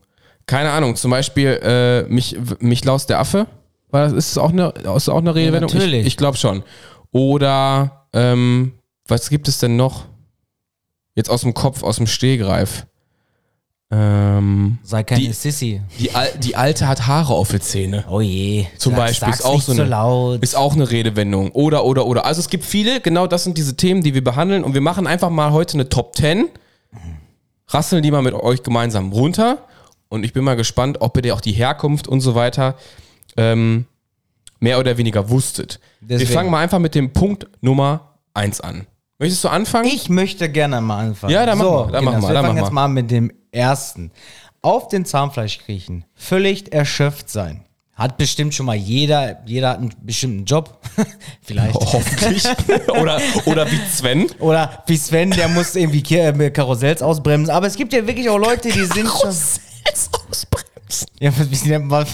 [0.51, 3.48] Keine Ahnung, zum Beispiel, äh, mich, mich laust der Affe.
[3.89, 5.72] War das, ist es auch eine, ist auch eine Redewendung?
[5.74, 6.01] natürlich.
[6.01, 6.63] Ich, ich glaube schon.
[7.12, 8.74] Oder, ähm,
[9.08, 10.08] was gibt es denn noch?
[11.15, 12.86] Jetzt aus dem Kopf, aus dem Stehgreif.
[13.93, 15.81] Ähm, Sei keine die- Sissy.
[16.00, 18.03] die, Al die Alte hat Haare auf den Zähne.
[18.10, 18.65] Oh je.
[18.77, 20.43] Zum Sag- Beispiel ist auch so eine, laut.
[20.43, 21.51] ist auch eine Redewendung.
[21.51, 22.25] Oder, oder, oder.
[22.25, 25.08] Also es gibt viele, genau das sind diese Themen, die wir behandeln und wir machen
[25.08, 26.50] einfach mal heute eine Top 10.
[27.70, 29.65] Rasseln die mal mit euch gemeinsam runter
[30.12, 32.75] und ich bin mal gespannt, ob ihr auch die Herkunft und so weiter
[33.38, 33.86] ähm,
[34.60, 35.80] mehr oder weniger wusstet.
[36.01, 36.30] Deswegen.
[36.30, 38.88] Wir fangen mal einfach mit dem Punkt Nummer 1 an.
[39.20, 39.88] Möchtest du anfangen?
[39.88, 41.34] Ich möchte gerne mal anfangen.
[41.34, 42.88] Ja, dann so, mal, dann mach Kinders, mal, Wir dann fangen jetzt mal.
[42.89, 44.12] mit dem ersten.
[44.62, 46.03] Auf den Zahnfleisch kriechen.
[46.13, 47.63] Völlig erschöpft sein.
[47.94, 50.82] Hat bestimmt schon mal jeder, jeder hat einen bestimmten Job.
[51.41, 51.75] Vielleicht.
[51.75, 52.44] Hoffentlich.
[52.89, 54.30] oder, oder wie Sven.
[54.39, 57.53] Oder wie Sven, der muss irgendwie äh, Karussells ausbremsen.
[57.56, 59.34] Aber es gibt ja wirklich auch Leute, die sind schon.
[61.20, 62.06] Ja, was, wie nennt man-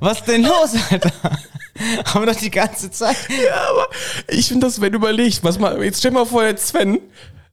[0.00, 1.10] Was denn los, Alter?
[2.06, 3.16] Haben wir doch die ganze Zeit.
[3.28, 3.88] Ja, aber
[4.28, 7.00] ich finde das, wenn du überlegst, was mal, jetzt stell mal vor, der Sven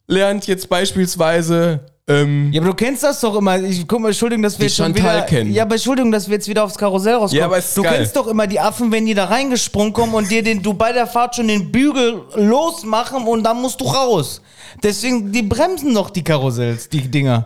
[0.08, 3.60] lernt jetzt beispielsweise, ähm, Ja, aber du kennst das doch immer.
[3.62, 5.26] Ich guck mal, Entschuldigung, dass wir jetzt schon Chantal wieder.
[5.26, 5.54] kennen.
[5.54, 7.40] Ja, aber Entschuldigung, dass wir jetzt wieder aufs Karussell rauskommen.
[7.40, 7.98] Ja, aber es ist du geil.
[7.98, 10.94] kennst doch immer die Affen, wenn die da reingesprungen kommen und dir den, du bei
[10.94, 14.42] der Fahrt schon den Bügel losmachen und dann musst du raus.
[14.82, 17.46] Deswegen, die bremsen doch die Karussells, die Dinger.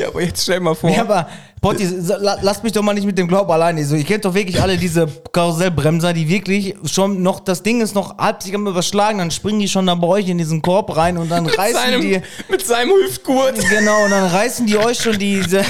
[0.00, 1.28] Ja, aber jetzt stell mal vor, Ja, aber
[1.60, 1.86] Potti,
[2.18, 3.84] la- lass mich doch mal nicht mit dem Glaub alleine.
[3.84, 7.94] So, ihr kennt doch wirklich alle diese Karussellbremser, die wirklich schon noch, das Ding ist
[7.94, 10.96] noch halb sich am überschlagen, dann springen die schon da bei euch in diesen Korb
[10.96, 12.20] rein und dann mit, reißen seinem, die.
[12.48, 13.58] mit seinem Hüftgurt.
[13.68, 15.62] Genau, und dann reißen die euch schon diese,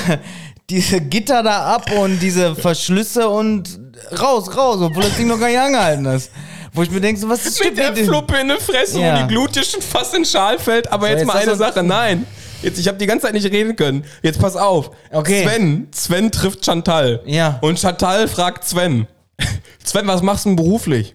[0.71, 3.81] diese Gitter da ab und diese Verschlüsse und
[4.21, 6.31] raus, raus, obwohl das Ding noch gar nicht angehalten ist.
[6.73, 7.97] Wo ich mir denke, so, was ist Mit der?
[7.97, 9.17] Fluppe in der Fresse, Ja.
[9.17, 10.91] wo die Glut dir schon fast in Schal fällt.
[10.93, 12.25] Aber So, jetzt jetzt mal eine Sache, nein.
[12.62, 14.05] Jetzt, ich habe die ganze Zeit nicht reden können.
[14.23, 14.90] Jetzt pass auf.
[15.11, 15.45] Okay.
[15.45, 17.23] Sven, Sven trifft Chantal.
[17.25, 17.59] Ja.
[17.62, 19.07] Und Chantal fragt Sven.
[19.85, 21.14] Sven, was machst du denn beruflich?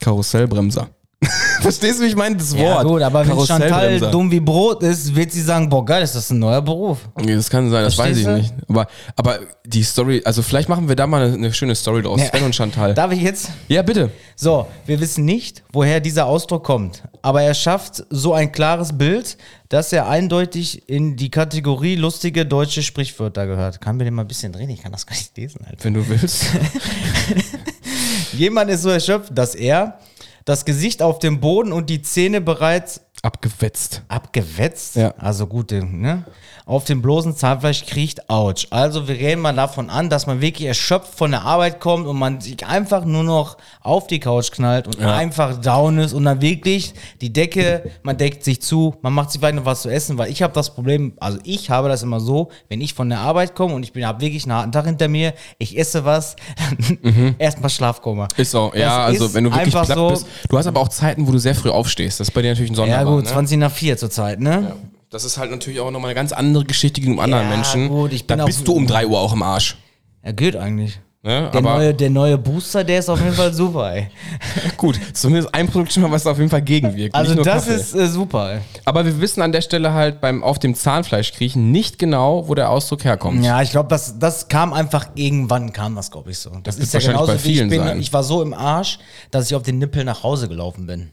[0.00, 0.90] Karussellbremser.
[1.60, 2.36] Verstehst du, wie ich meine?
[2.36, 2.62] Das Wort.
[2.62, 6.14] Ja, gut, aber wenn Chantal dumm wie Brot ist, wird sie sagen, boah, geil, ist
[6.14, 6.98] das ein neuer Beruf.
[7.20, 8.68] Nee, das kann sein, das weiß ich Verstehst nicht.
[8.68, 8.86] Aber,
[9.16, 12.20] aber die Story, also vielleicht machen wir da mal eine, eine schöne Story draus.
[12.20, 12.28] Ja.
[12.28, 12.94] Sven und Chantal.
[12.94, 13.50] Darf ich jetzt?
[13.68, 14.10] Ja, bitte.
[14.34, 19.36] So, wir wissen nicht, woher dieser Ausdruck kommt, aber er schafft so ein klares Bild,
[19.68, 23.80] dass er eindeutig in die Kategorie lustige deutsche Sprichwörter gehört.
[23.80, 24.70] Kann mir den mal ein bisschen drehen?
[24.70, 25.84] Ich kann das gar nicht lesen, Alter.
[25.84, 26.46] Wenn du willst.
[28.32, 29.98] Jemand ist so erschöpft, dass er
[30.44, 34.02] das Gesicht auf dem Boden und die Zähne bereits Abgewetzt.
[34.08, 35.14] abgewetzt, Ja.
[35.16, 36.24] also gut, ne,
[36.66, 38.66] auf dem bloßen Zahnfleisch kriecht, ouch.
[38.70, 42.18] Also wir reden mal davon an, dass man wirklich erschöpft von der Arbeit kommt und
[42.18, 45.14] man sich einfach nur noch auf die Couch knallt und Ja.
[45.14, 49.40] einfach down ist und dann wirklich die Decke, man deckt sich zu, man macht sich
[49.40, 52.18] vielleicht noch was zu essen, weil ich habe das Problem, also ich habe das immer
[52.18, 54.86] so, wenn ich von der Arbeit komme und ich bin habe wirklich einen harten Tag
[54.86, 58.26] hinter mir, ich esse was, dann erstmal Schlafkoma.
[58.36, 60.26] Ist so, ja, Das also wenn du wirklich platt so- bist.
[60.48, 62.18] Du hast aber auch Zeiten, wo du sehr früh aufstehst.
[62.18, 63.11] Das ist bei dir natürlich ein Ja Sonderbar.
[63.16, 63.30] Gut, ne?
[63.30, 64.76] 20 nach 4 zur Zeit, ne?
[65.10, 67.88] Das ist halt natürlich auch nochmal eine ganz andere Geschichte gegenüber anderen Ja, Menschen.
[67.88, 69.76] gut, ich bin da bist du um 3 Uhr auch im Arsch.
[70.24, 71.00] Ja, geht eigentlich.
[71.24, 71.50] Ne?
[71.52, 74.08] Der, neue, der neue Booster, der ist auf jeden Fall super, ey.
[74.76, 77.14] gut, zumindest ein Produkt schon mal, was da auf jeden Fall gegenwirkt.
[77.14, 77.74] Also das Kaffee.
[77.74, 78.60] ist äh, super, ey.
[78.84, 82.56] Aber wir wissen an der Stelle halt beim auf dem Zahnfleisch kriechen nicht genau, wo
[82.56, 83.44] der Ausdruck herkommt.
[83.44, 86.50] Ja, ich glaube, das, das kam einfach irgendwann, kam das, glaube ich, so.
[86.64, 87.78] Das, wird ist ja wahrscheinlich genauso bei wie ich vielen bin.
[87.84, 88.00] sein.
[88.00, 88.98] Ich war so im Arsch,
[89.30, 91.12] dass ich auf den Nippel nach Hause gelaufen bin.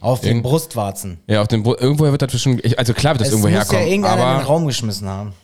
[0.00, 1.20] Auf den Irgend- Brustwarzen.
[1.26, 3.48] Ja, auf dem Bru- irgendwoher wird das schon, ich- also klar wird das Es irgendwo
[3.48, 5.34] muss ja irgendeiner in den aber Raum geschmissen haben.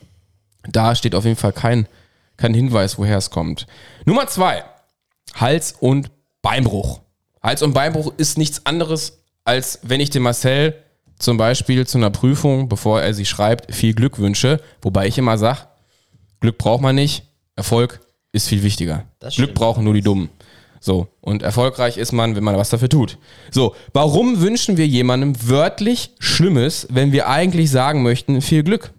[0.68, 1.86] da steht auf jeden Fall kein,
[2.38, 3.66] kein Hinweis, woher es kommt.
[4.06, 4.64] Nummer zwei,
[5.34, 7.00] Hals- und Beinbruch.
[7.42, 10.74] Hals- und Beinbruch ist nichts anderes, als wenn ich dem Marcel
[11.18, 15.36] zum Beispiel zu einer Prüfung, bevor er sie schreibt, viel Glück wünsche, wobei ich immer
[15.36, 15.60] sage,
[16.40, 17.24] Glück braucht man nicht,
[17.56, 18.00] Erfolg
[18.32, 19.04] ist viel wichtiger.
[19.18, 19.58] Das Glück stimmt.
[19.58, 20.28] brauchen nur die Dummen.
[20.80, 23.18] So, und erfolgreich ist man, wenn man was dafür tut.
[23.50, 28.92] So, warum wünschen wir jemandem wörtlich Schlimmes, wenn wir eigentlich sagen möchten, viel Glück?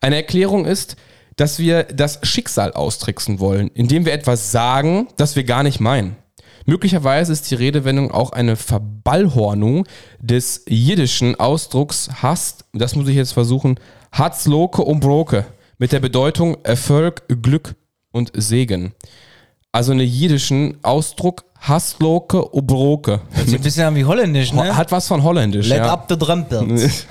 [0.00, 0.96] Eine Erklärung ist,
[1.36, 6.16] dass wir das Schicksal austricksen wollen, indem wir etwas sagen, das wir gar nicht meinen.
[6.66, 9.86] Möglicherweise ist die Redewendung auch eine Verballhornung
[10.20, 13.80] des jiddischen Ausdrucks hast, das muss ich jetzt versuchen,
[14.12, 15.46] Hatzloke und Broke,
[15.78, 17.74] mit der Bedeutung Erfolg, Glück
[18.12, 18.92] und Segen.
[19.72, 23.20] Also einen jiddischen Ausdruck Hasloke und Broke.
[23.34, 24.74] Das ist ein bisschen an wie Holländisch, ne?
[24.74, 25.68] Hat was von Holländisch.
[25.68, 25.92] Let ja.
[25.92, 27.06] up the Drempels.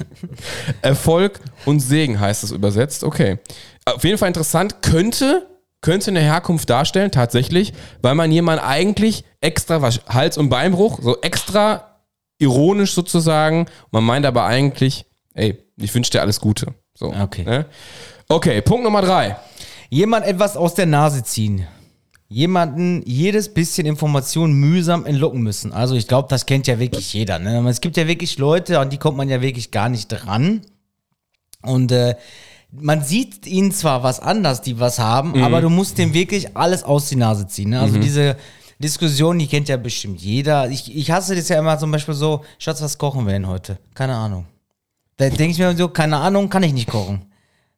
[0.82, 3.04] Erfolg und Segen heißt es übersetzt.
[3.04, 3.38] Okay.
[3.86, 4.82] Auf jeden Fall interessant.
[4.82, 5.46] Könnte,
[5.80, 7.72] könnte eine Herkunft darstellen, tatsächlich,
[8.02, 11.96] weil man jemand eigentlich extra was, Hals- und Beinbruch, so extra
[12.38, 13.66] ironisch sozusagen.
[13.90, 16.74] Man meint aber eigentlich, ey, ich wünsche dir alles Gute.
[16.94, 17.44] So, Okay.
[17.44, 17.64] Ne?
[18.28, 19.36] Okay, Punkt Nummer drei.
[19.88, 21.66] Jemand etwas aus der Nase ziehen.
[22.32, 25.72] Jemanden jedes bisschen Information mühsam entlocken müssen.
[25.72, 27.40] Also ich glaube, das kennt ja wirklich jeder.
[27.40, 27.68] Ne?
[27.68, 30.62] Es gibt ja wirklich Leute, an die kommt man ja wirklich gar nicht dran.
[31.62, 32.14] Und äh,
[32.70, 36.84] man sieht ihnen zwar was anders, die was haben, aber du musst dem wirklich alles
[36.84, 37.70] aus die Nase ziehen.
[37.70, 37.80] Ne?
[37.80, 38.36] Also diese
[38.78, 40.70] Diskussion, die kennt ja bestimmt jeder.
[40.70, 43.78] Ich, ich hasse das ja immer zum Beispiel so, Schatz, was kochen wir denn heute?
[43.92, 44.46] Keine Ahnung.
[45.16, 47.29] Da denke ich mir so, keine Ahnung, kann ich nicht kochen.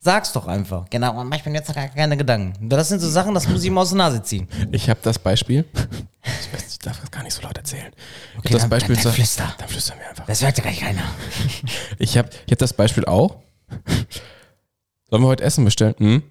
[0.04, 0.86] Sag's doch einfach.
[0.90, 2.68] Genau, und ich mir jetzt gar keine Gedanken.
[2.68, 4.48] Das sind so Sachen, das muss ich ihm aus der Nase ziehen.
[4.72, 5.64] Ich habe das Beispiel.
[6.24, 7.90] Ich weiß, ich darf das gar nicht so laut erzählen.
[7.92, 9.54] Ich hab Okay, das dann- Beispiel dann- dann flüster.
[9.58, 10.24] Dann flüstern wir einfach.
[10.26, 11.02] Das hört ja gar nicht keiner.
[11.98, 13.36] Ich habe ich hab das Beispiel auch.
[15.10, 15.94] Sollen wir heute Essen bestellen?
[15.98, 16.22] Hm?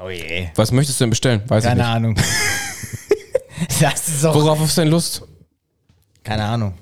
[0.00, 0.48] Oh je.
[0.54, 1.42] Was möchtest du denn bestellen?
[1.46, 1.94] Weiß Keine ich nicht.
[1.94, 2.14] Ahnung.
[3.80, 4.34] das ist auch.
[4.34, 5.22] Worauf hast du denn Lust?
[6.24, 6.74] Keine Ahnung.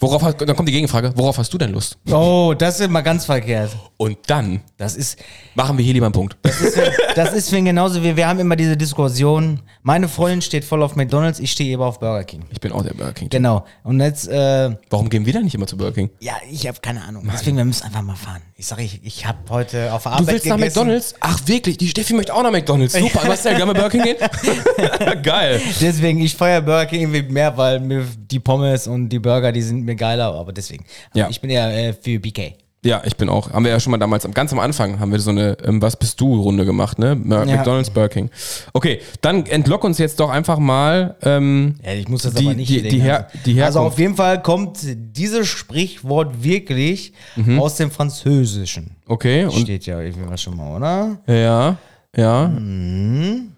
[0.00, 1.12] Worauf hast, dann kommt die Gegenfrage.
[1.16, 1.96] Worauf hast du denn Lust?
[2.10, 3.70] Oh, das ist immer ganz verkehrt.
[4.02, 5.16] Und dann Das ist,
[5.54, 6.36] machen wir hier lieber einen Punkt.
[6.42, 6.76] das ist,
[7.14, 9.60] das ist für genauso wie wir haben immer diese Diskussion.
[9.82, 12.42] Meine Freundin steht voll auf McDonalds, ich stehe eben auf Burger King.
[12.50, 13.28] Ich bin auch der Burger King.
[13.28, 13.64] Genau.
[13.84, 16.10] Und jetzt, äh, Warum gehen wir dann nicht immer zu Burger King?
[16.18, 17.28] ja, ich habe keine Ahnung.
[17.32, 18.42] Deswegen, wir müssen einfach mal fahren.
[18.56, 20.78] Ich sage, ich, ich habe heute auf der Du Arbeit willst nach gegessen.
[20.80, 21.14] McDonalds?
[21.20, 22.94] Ach wirklich, die Steffi möchte auch nach McDonalds.
[22.94, 23.56] Super, was denn?
[23.56, 24.16] Können wir Burger King gehen?
[25.22, 25.60] Geil.
[25.80, 29.62] Deswegen, ich feiere Burger King irgendwie mehr, weil mir die Pommes und die Burger, die
[29.62, 30.84] sind mir geiler, aber deswegen.
[31.14, 31.28] Ja.
[31.28, 32.54] Ich bin eher äh, für BK.
[32.84, 33.52] Ja, ich bin auch.
[33.52, 35.80] Haben wir ja schon mal damals, am- ganz am Anfang haben wir so eine ähm,
[35.80, 37.14] Was bist du Runde gemacht, ne?
[37.14, 37.56] Mer- Ja.
[37.58, 38.30] McDonalds, Burger King.
[38.72, 42.54] Okay, dann entlock uns jetzt doch einfach mal ähm, Ja, ich muss das die, aber
[42.56, 43.76] nicht die, die, Her ganzen- die Herkunft.
[43.76, 47.60] Also auf jeden Fall kommt dieses Sprichwort wirklich Mhm.
[47.60, 48.96] aus dem Französischen.
[49.06, 51.18] okay, und Steht ja irgendwie schon mal, oder?
[51.32, 51.76] Ja,
[52.16, 52.48] ja.
[52.48, 53.51] Mhm.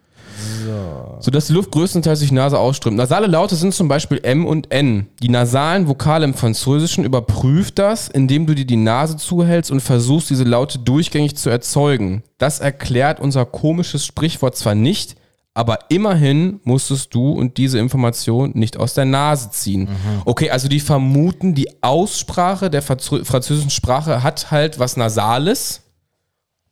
[1.20, 1.30] So.
[1.30, 2.96] dass die Luft größtenteils durch die Nase ausströmt.
[2.96, 5.08] Nasale Laute sind zum Beispiel M und N.
[5.22, 10.30] Die nasalen Vokale im Französischen überprüft das, indem du dir die Nase zuhältst und versuchst,
[10.30, 12.22] diese Laute durchgängig zu erzeugen.
[12.38, 15.16] Das erklärt unser komisches Sprichwort zwar nicht,
[15.54, 19.88] aber immerhin musstest du und diese Information nicht aus der Nase ziehen.
[20.24, 25.82] Okay, also die vermuten, die Aussprache der Franzö- französischen Sprache hat halt was Nasales.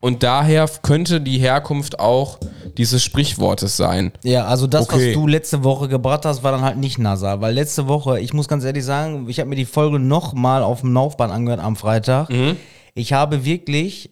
[0.05, 2.39] Und daher könnte die Herkunft auch
[2.77, 4.11] dieses Sprichwortes sein.
[4.25, 5.11] Ja, also das, Okay.
[5.11, 7.41] was du letzte Woche gebracht hast, war dann halt nicht nasal.
[7.41, 10.81] Weil letzte Woche, ich muss ganz ehrlich sagen, ich habe mir die Folge nochmal auf
[10.81, 12.31] dem Laufband angehört am Freitag.
[12.31, 12.57] Mhm.
[12.95, 14.11] Ich habe wirklich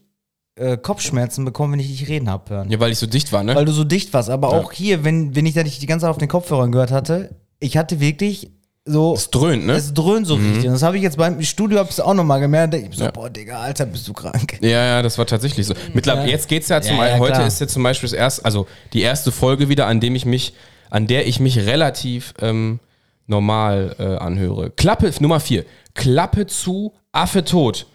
[0.54, 2.70] äh, Kopfschmerzen bekommen, wenn ich dich reden habe hören.
[2.70, 3.56] Ja, weil ich so dicht war, ne?
[3.56, 4.30] Weil du so dicht warst.
[4.30, 6.92] Aber auch hier, wenn, wenn ich da nicht die ganze Zeit auf den Kopfhörern gehört
[6.92, 8.52] hatte, ich hatte wirklich
[8.84, 9.14] so.
[9.14, 9.74] es dröhnt, ne?
[9.74, 10.66] Es dröhnt so richtig.
[10.66, 12.74] Und das habe ich jetzt beim Studio hab's auch nochmal gemerkt.
[12.74, 14.58] Ich so, boah, Digga, Alter, bist du krank.
[14.60, 15.74] Ja, ja, das war tatsächlich so.
[15.94, 16.32] Mittlerweile, Ja.
[16.32, 19.02] jetzt geht's ja zum Ja, ja, heute ist jetzt zum Beispiel das erste, also die
[19.02, 20.54] erste Folge wieder, an dem ich mich,
[20.90, 22.80] an der ich mich relativ ähm,
[23.26, 24.70] normal äh, anhöre.
[24.70, 25.64] Klappe, Nummer vier.
[25.94, 27.86] Klappe zu, Affe tot.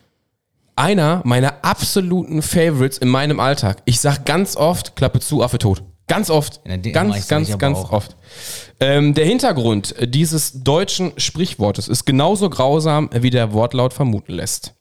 [0.78, 3.78] Einer meiner absoluten Favorites in meinem Alltag.
[3.86, 5.84] Ich sag ganz oft, Klappe zu, Affe tot.
[6.07, 6.61] Ganz oft.
[6.93, 7.91] Ganz, ganz, ganz auch.
[7.91, 8.15] oft.
[8.79, 14.73] Ähm, der Hintergrund dieses deutschen Sprichwortes ist genauso grausam, wie der Wortlaut vermuten lässt.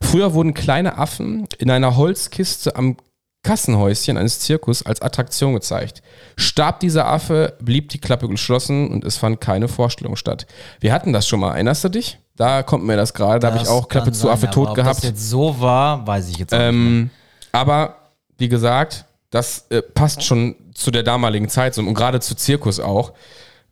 [0.00, 2.96] Früher wurden kleine Affen in einer Holzkiste am
[3.42, 6.02] Kassenhäuschen eines Zirkus als Attraktion gezeigt.
[6.36, 10.46] Starb dieser Affe, blieb die Klappe geschlossen und es fand keine Vorstellung statt.
[10.80, 12.18] Wir hatten das schon mal, erinnerst du dich?
[12.36, 14.74] Da kommt mir das gerade, da habe ich auch Klappe zu sein, Affe tot ob
[14.76, 14.98] gehabt.
[14.98, 16.68] das jetzt so war, weiß ich jetzt auch nicht.
[16.68, 17.10] Ähm,
[17.50, 17.96] aber
[18.38, 22.78] wie gesagt, das äh, passt schon zu der damaligen Zeit so, und gerade zu Zirkus
[22.78, 23.12] auch.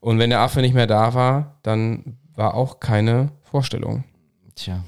[0.01, 4.05] Und wenn der Affe nicht mehr da war, dann war auch keine Vorstellung.
[4.57, 4.83] Tja.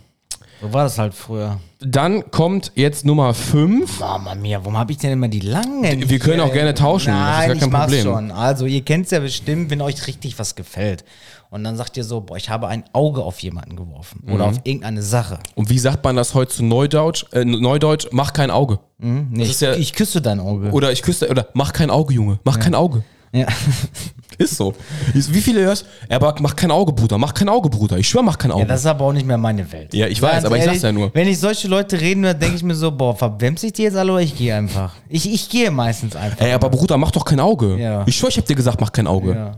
[0.62, 1.58] So war das halt früher.
[1.80, 3.98] Dann kommt jetzt Nummer 5.
[3.98, 6.08] Mama mia, warum habe ich denn immer die langen?
[6.08, 8.02] Wir können auch gerne tauschen, das ist Nein, gar kein ich Problem.
[8.04, 8.30] schon.
[8.30, 11.04] Also, ihr kennt es ja bestimmt, wenn euch richtig was gefällt.
[11.50, 14.22] Und dann sagt ihr so, boah, ich habe ein Auge auf jemanden geworfen.
[14.26, 14.50] Oder Mhm.
[14.52, 15.38] auf irgendeine Sache.
[15.56, 17.24] Und wie sagt man das heute zu Neudeutsch?
[17.32, 18.78] Äh, Neudeutsch, mach kein Auge.
[18.98, 20.70] Nee, ist ich, ja- ich küsse dein Auge.
[20.70, 22.38] Oder ich küsse, oder mach kein Auge, Junge.
[22.44, 23.02] Mach kein Auge.
[23.32, 23.46] Ja.
[24.38, 24.74] Ist so.
[25.12, 25.86] Wie viele hörst?
[26.08, 27.18] Ja, aber mach kein Auge, Bruder.
[27.18, 27.98] Mach kein Auge, Bruder.
[27.98, 28.62] Ich schwör, mach kein Auge.
[28.62, 29.92] ja, das ist aber auch nicht mehr meine Welt.
[29.94, 31.14] Ja, ich weiß, Ganz aber ich sag's ja nur.
[31.14, 33.96] Wenn ich solche Leute reden höre, denke ich mir so, boah, verwemse ich die jetzt
[33.96, 34.94] alle oder ich gehe einfach.
[35.08, 36.40] Ich, ich gehe meistens einfach.
[36.40, 37.76] Ey, aber Bruder, mach doch kein Auge.
[37.76, 38.04] Ja.
[38.06, 39.34] Ich schwör, ich hab dir gesagt, mach kein Auge.
[39.34, 39.54] Ja.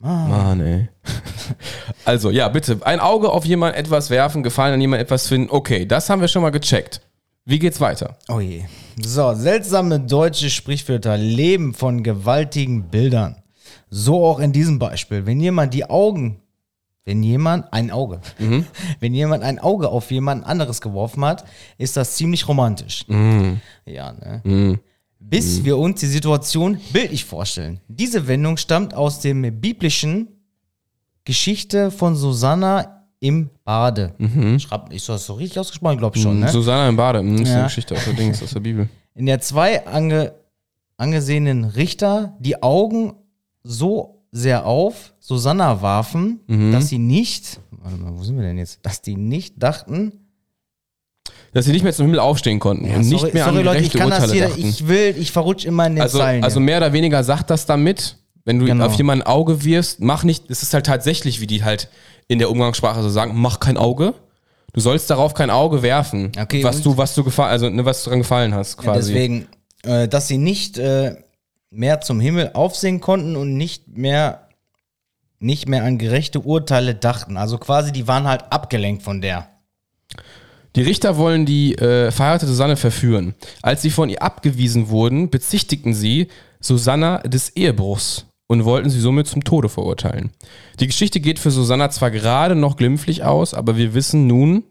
[0.00, 0.88] Mann, ey.
[2.04, 2.78] Also, ja, bitte.
[2.82, 5.48] Ein Auge auf jemanden etwas werfen, Gefallen an jemanden etwas finden.
[5.50, 7.00] Okay, das haben wir schon mal gecheckt.
[7.48, 8.16] Wie geht's weiter?
[8.26, 8.64] Oh je.
[9.00, 13.36] So, seltsame deutsche Sprichwörter leben von gewaltigen Bildern.
[13.88, 15.26] So auch in diesem Beispiel.
[15.26, 16.40] Wenn jemand die Augen,
[17.04, 18.20] wenn jemand ein Auge,
[19.00, 21.44] wenn jemand ein Auge auf jemand anderes geworfen hat,
[21.78, 23.04] ist das ziemlich romantisch.
[23.84, 24.80] Ja, ne?
[25.20, 27.80] Bis wir uns die Situation bildlich vorstellen.
[27.86, 30.28] Diese Wendung stammt aus dem biblischen
[31.24, 34.14] Geschichte von Susanna im Bade.
[34.58, 35.94] Schreibt, ist das so richtig ausgesprochen?
[35.94, 36.48] Ich glaube schon, ne?
[36.48, 37.22] Susanna im Bade.
[37.22, 37.64] Das ist eine Ja.
[37.64, 38.88] Geschichte aus der Dings, aus der Bibel.
[39.14, 40.34] in der zwei ange,
[40.96, 43.14] angesehenen Richter die Augen
[43.62, 46.72] so sehr auf Susanna warfen, Mhm.
[46.72, 48.80] dass sie nicht, warte mal, wo sind wir denn jetzt?
[48.84, 50.12] Dass die nicht dachten,
[51.52, 53.82] Dass sie nicht mehr zum Himmel aufstehen konnten und nicht sorry, mehr sorry an Leute,
[53.82, 54.68] ich kann das Urteile hier, dachten.
[54.68, 56.44] ich will, ich verrutsche immer in den also, Zeilen.
[56.44, 58.84] also mehr oder weniger sagt das damit, wenn du Genau.
[58.86, 61.88] auf jemanden ein Auge wirfst, mach nicht, das ist halt tatsächlich, wie die halt
[62.28, 64.14] in der Umgangssprache so sagen, mach kein Auge.
[64.72, 68.04] Du sollst darauf kein Auge werfen, Okay, was du, was du gefallen, also ne, was
[68.04, 69.12] dran gefallen hast, Ja, quasi.
[69.12, 69.48] deswegen,
[69.84, 71.16] äh, dass sie nicht äh,
[71.70, 74.42] mehr zum Himmel aufsehen konnten und nicht mehr
[75.38, 77.36] nicht mehr an gerechte Urteile dachten.
[77.36, 79.48] Also quasi, die waren halt abgelenkt von der.
[80.74, 83.34] Die Richter wollen die äh, verheiratete Susanne verführen.
[83.62, 86.28] Als sie von ihr abgewiesen wurden, bezichtigten sie
[86.60, 90.30] Susanna des Ehebruchs und wollten sie somit zum Tode verurteilen.
[90.80, 94.64] Die Geschichte geht für Susanna zwar gerade noch glimpflich aus, aber wir wissen nun,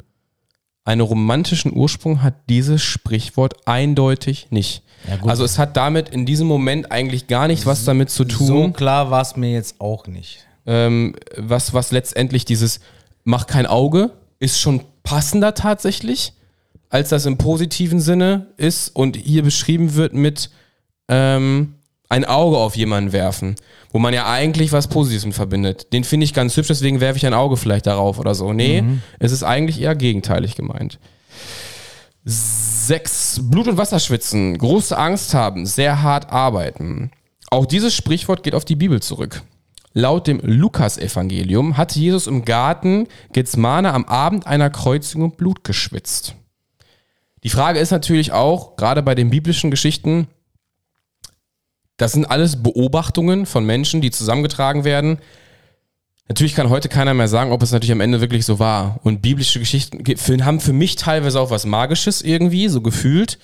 [0.86, 4.84] einen romantischen Ursprung hat dieses Sprichwort eindeutig nicht.
[5.10, 8.48] Ja, also es hat damit in diesem Moment eigentlich gar nicht was damit zu tun
[8.48, 10.46] So klar war es mir jetzt auch nicht.
[10.66, 12.80] ähm, was, was letztendlich dieses
[13.24, 16.34] mach kein Auge ist schon passender tatsächlich,
[16.90, 20.50] als das im positiven Sinne ist und hier beschrieben wird mit
[21.08, 21.76] ähm,
[22.10, 23.56] ein Auge auf jemanden werfen,
[23.92, 25.92] wo man ja eigentlich was Positives mit verbindet.
[25.94, 28.54] Den finde ich ganz hübsch, deswegen werfe ich ein Auge vielleicht darauf oder so.
[28.54, 28.84] Nee,
[29.20, 31.00] es ist eigentlich eher gegenteilig gemeint.
[32.24, 37.12] Sechs, Blut- und Wasserschwitzen, große Angst haben, sehr hart arbeiten.
[37.50, 39.44] Auch dieses Sprichwort geht auf die Bibel zurück.
[39.94, 46.36] Laut dem Lukas-Evangelium hatte Jesus im Garten Gethsemane am Abend einer Kreuzigung Blut geschwitzt.
[47.44, 50.28] Die Frage ist natürlich auch, gerade bei den biblischen Geschichten,
[51.98, 55.20] das sind alles Beobachtungen von Menschen, die zusammengetragen werden.
[56.28, 59.00] Natürlich kann heute keiner mehr sagen, ob es natürlich am Ende wirklich so war.
[59.04, 63.38] Und biblische Geschichten haben für mich teilweise auch was Magisches irgendwie, so gefühlt.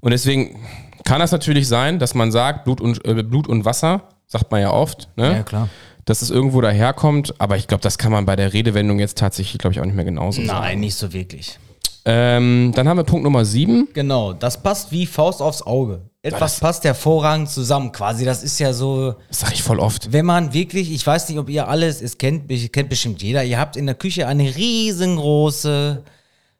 [0.00, 0.60] Und deswegen
[1.04, 4.60] kann das natürlich sein, dass man sagt, Blut und, äh, Blut und Wasser, sagt man
[4.60, 5.32] ja oft, ne?
[5.32, 5.68] Ja, klar.
[6.04, 7.34] dass es irgendwo daherkommt.
[7.40, 9.96] Aber ich glaube, das kann man bei der Redewendung jetzt tatsächlich, glaube ich, auch nicht
[9.96, 10.60] mehr genauso sagen.
[10.60, 11.58] Nein, nicht so wirklich.
[12.04, 13.88] Ähm, dann haben wir Punkt Nummer sieben.
[13.92, 16.02] Genau, das passt wie Faust aufs Auge.
[16.24, 18.24] Etwas passt hervorragend zusammen, quasi.
[18.24, 20.12] Das ist ja so, Das sage ich voll oft.
[20.12, 23.58] wenn man wirklich, ich weiß nicht, ob ihr alles, es kennt, kennt bestimmt jeder, ihr
[23.58, 26.02] habt in der Küche eine riesengroße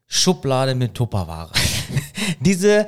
[0.09, 1.50] Schublade mit Tupperware.
[2.40, 2.87] Diese,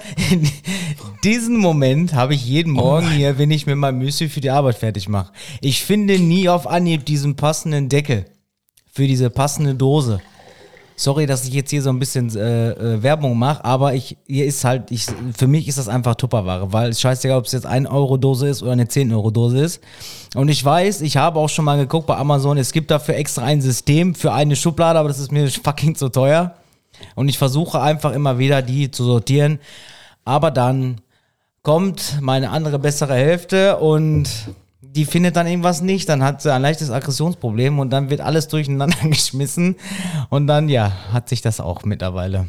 [1.24, 4.76] diesen Moment habe ich jeden Morgen hier, wenn ich mir mein Müsli für die Arbeit
[4.76, 5.32] fertig mache.
[5.60, 8.26] Ich finde nie auf Anhieb diesen passenden Deckel
[8.92, 10.20] für diese passende Dose.
[10.96, 14.46] Sorry, dass ich jetzt hier so ein bisschen äh, äh, Werbung mache, aber ich, hier
[14.46, 17.66] ist halt, ich, für mich ist das einfach Tupperware, weil es scheißegal, ob es jetzt
[17.66, 19.80] 1 Euro Dose ist oder eine 10 Euro Dose ist.
[20.36, 23.42] Und ich weiß, ich habe auch schon mal geguckt bei Amazon, es gibt dafür extra
[23.42, 26.54] ein System für eine Schublade, aber das ist mir fucking zu teuer.
[27.16, 29.58] Und ich versuche einfach immer wieder die zu sortieren.
[30.24, 31.00] Aber dann
[31.62, 34.28] kommt meine andere bessere Hälfte und
[34.94, 38.48] die findet dann irgendwas nicht, dann hat sie ein leichtes Aggressionsproblem und dann wird alles
[38.48, 39.76] durcheinander geschmissen
[40.30, 42.46] und dann, ja, hat sich das auch mittlerweile.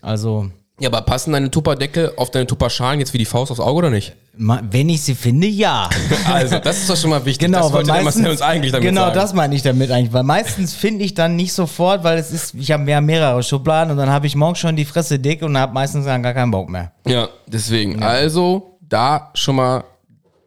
[0.00, 0.48] Also,
[0.80, 3.90] Ja, aber passen deine Tupperdeckel auf deine Tupperschalen jetzt wie die Faust aufs Auge oder
[3.90, 4.14] nicht?
[4.34, 5.90] wenn ich sie finde, ja.
[6.32, 7.46] Also, das ist doch schon mal wichtig.
[7.46, 9.14] Genau, das wollte der Marcel meistens, uns eigentlich damit genau sagen.
[9.14, 12.54] das meine ich damit eigentlich, weil meistens finde ich dann nicht sofort, weil es ist,
[12.54, 15.58] ich habe mehr mehrere Schubladen und dann habe ich morgen schon die Fresse dick und
[15.58, 16.92] habe meistens dann gar keinen Bock mehr.
[17.06, 18.02] Ja, deswegen.
[18.02, 19.84] Also, da schon mal,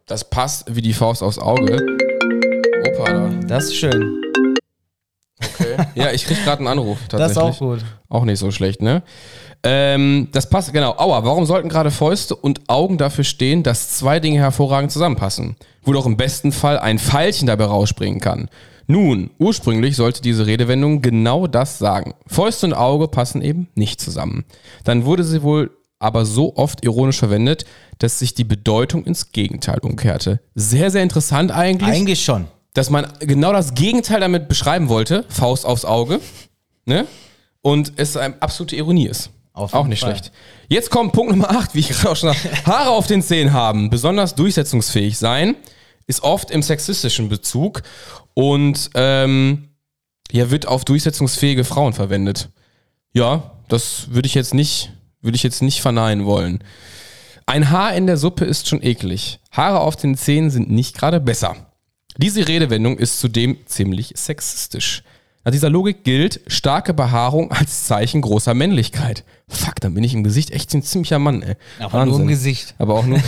[0.06, 1.82] das passt wie die Faust aufs Auge.
[2.88, 3.30] Opa, da.
[3.48, 4.22] Das ist schön.
[5.44, 5.78] Okay.
[5.96, 7.00] Ja, ich krieg gerade einen Anruf.
[7.10, 7.56] Das Tatsächlich.
[7.56, 7.86] ist auch gut.
[8.10, 9.04] Auch nicht so schlecht, ne?
[9.64, 10.96] Ähm, das passt, genau.
[10.98, 15.56] Aua, warum sollten gerade Fäuste und Augen dafür stehen, dass zwei Dinge hervorragend zusammenpassen?
[15.84, 18.50] Wo doch im besten Fall ein Pfeilchen dabei rausspringen kann.
[18.88, 22.14] Nun, ursprünglich sollte diese Redewendung genau das sagen.
[22.28, 24.46] Fäuste und Auge passen eben nicht zusammen.
[24.84, 27.66] Dann wurde sie wohl aber so oft ironisch verwendet,
[28.00, 30.40] dass sich die Bedeutung ins Gegenteil umkehrte.
[30.54, 32.48] Sehr, sehr interessant eigentlich Eigentlich schon.
[32.74, 36.20] dass man genau das Gegenteil damit beschreiben wollte, Faust aufs Auge,
[36.86, 37.08] ne?
[37.62, 39.32] Und es eine absolute Ironie ist.
[39.54, 40.12] Auch nicht Fall.
[40.12, 40.32] schlecht.
[40.68, 42.66] Jetzt kommt Punkt Nummer 8, wie ich gerade auch schon sagte.
[42.66, 45.56] Haare auf den Zähnen haben, besonders durchsetzungsfähig sein,
[46.08, 47.82] ist oft im sexistischen Bezug
[48.34, 49.70] und ähm,
[50.32, 52.50] ja, wird auf durchsetzungsfähige Frauen verwendet.
[53.14, 54.92] Ja, das würde ich jetzt nicht,
[55.26, 56.64] würde ich jetzt nicht verneinen wollen.
[57.46, 59.40] Ein Haar in der Suppe ist schon eklig.
[59.52, 61.56] Haare auf den Zähnen sind nicht gerade besser.
[62.18, 65.04] Diese Redewendung ist zudem ziemlich sexistisch.
[65.48, 69.24] Nach dieser Logik gilt starke Behaarung als Zeichen großer Männlichkeit.
[69.48, 71.54] Fuck, dann bin ich im Gesicht echt ein ziemlicher Mann, ey.
[71.78, 72.74] Aber nur im Gesicht.
[72.80, 73.20] Aber auch nur.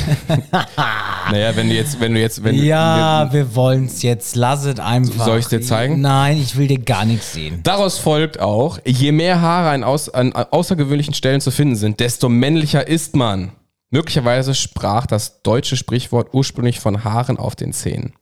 [1.31, 4.35] naja, wenn du jetzt, wenn du jetzt, wenn Ja, wir wollen es jetzt.
[4.35, 5.25] Lass es einfach.
[5.25, 6.01] Soll ich's dir zeigen?
[6.01, 7.59] Nein, ich will dir gar nichts sehen.
[7.61, 12.29] Daraus folgt auch, je mehr Haare an, aus, an außergewöhnlichen Stellen zu finden sind, desto
[12.29, 13.51] männlicher ist man.
[13.91, 18.13] Möglicherweise sprach das deutsche Sprichwort ursprünglich von Haaren auf den Zähnen.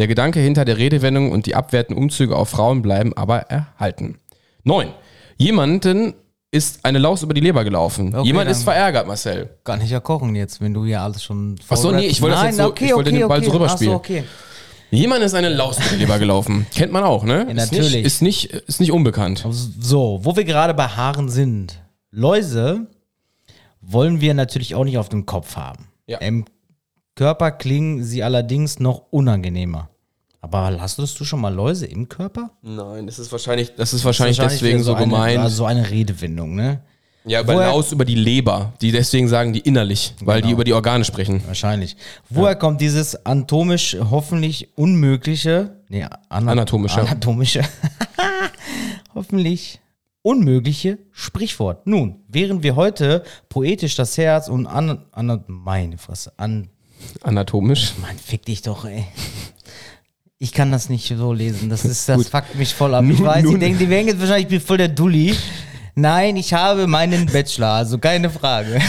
[0.00, 4.18] Der Gedanke hinter der Redewendung und die abwertenden Umzüge auf Frauen bleiben aber erhalten.
[4.64, 4.88] 9.
[5.36, 6.14] Jemanden
[6.50, 8.14] ist eine Laus über die Leber gelaufen.
[8.14, 9.50] Okay, Jemand ist verärgert, Marcel.
[9.62, 11.56] Gar nicht ja kochen jetzt, wenn du hier alles schon.
[11.68, 13.38] Ach so, nee, ich wollte das Nein, jetzt so- okay, ich wollte okay, den Ball
[13.40, 13.46] okay.
[13.46, 13.92] so rüberspielen.
[13.92, 14.24] Ach so, okay.
[14.90, 16.64] Jemand ist eine Laus über die Leber gelaufen.
[16.74, 17.44] Kennt man auch, ne?
[17.46, 18.02] Ja, natürlich.
[18.02, 19.46] Ist nicht, ist nicht, ist nicht unbekannt.
[19.50, 21.78] So, wo wir gerade bei Haaren sind.
[22.10, 22.86] Läuse
[23.82, 25.88] wollen wir natürlich auch nicht auf dem Kopf haben.
[26.06, 26.16] Ja.
[26.20, 26.46] Im
[27.16, 29.89] Körper klingen sie allerdings noch unangenehmer.
[30.42, 32.50] Aber hast du schon mal Läuse im Körper?
[32.62, 35.38] Nein, das ist wahrscheinlich, das ist wahrscheinlich, Wahrscheinlich deswegen so eine, gemeint.
[35.38, 36.80] Also so eine Redewendung, ne?
[37.26, 38.72] Ja, über Woher- Laus über die Leber.
[38.80, 40.54] Die deswegen sagen die innerlich, weil die Genau.
[40.54, 41.42] über die Organe sprechen.
[41.46, 41.96] Wahrscheinlich.
[42.30, 47.00] Woher kommt dieses anatomisch hoffentlich unmögliche, nee, ana Anatomische.
[47.02, 47.60] anatomische,
[49.14, 49.80] hoffentlich
[50.22, 51.86] unmögliche Sprichwort.
[51.86, 56.68] Nun, während wir heute poetisch das Herz und an, an meine Fresse, an,
[57.22, 57.94] Anatomisch.
[58.00, 59.06] Mann, fick dich doch, ey.
[60.42, 61.68] Ich kann das nicht so lesen.
[61.68, 63.04] Das ist, das fuckt mich voll ab.
[63.06, 65.36] Ich Nun- weiß, die nun- denken, die werden jetzt wahrscheinlich, ich bin voll der Dulli.
[65.94, 68.80] Nein, ich habe meinen Bachelor, also keine Frage.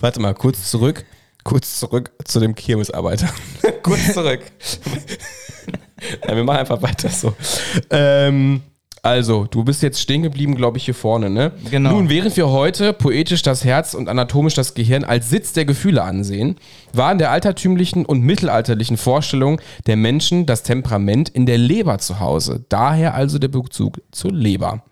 [0.00, 1.04] Warte mal, kurz zurück.
[1.44, 3.28] Kurz zurück zu dem Kirmesarbeiter.
[3.84, 4.40] kurz zurück.
[6.28, 7.32] ja, wir machen einfach weiter so.
[7.90, 8.60] Ähm,
[9.06, 11.52] also, du bist jetzt stehen geblieben, glaube ich, hier vorne, ne?
[11.70, 11.92] Genau.
[11.92, 16.02] Nun, während wir heute poetisch das Herz und anatomisch das Gehirn als Sitz der Gefühle
[16.02, 16.56] ansehen,
[16.92, 22.18] war in der altertümlichen und mittelalterlichen Vorstellung der Menschen das Temperament in der Leber zu
[22.18, 22.64] Hause.
[22.68, 24.82] Daher also der Bezug zur Leber.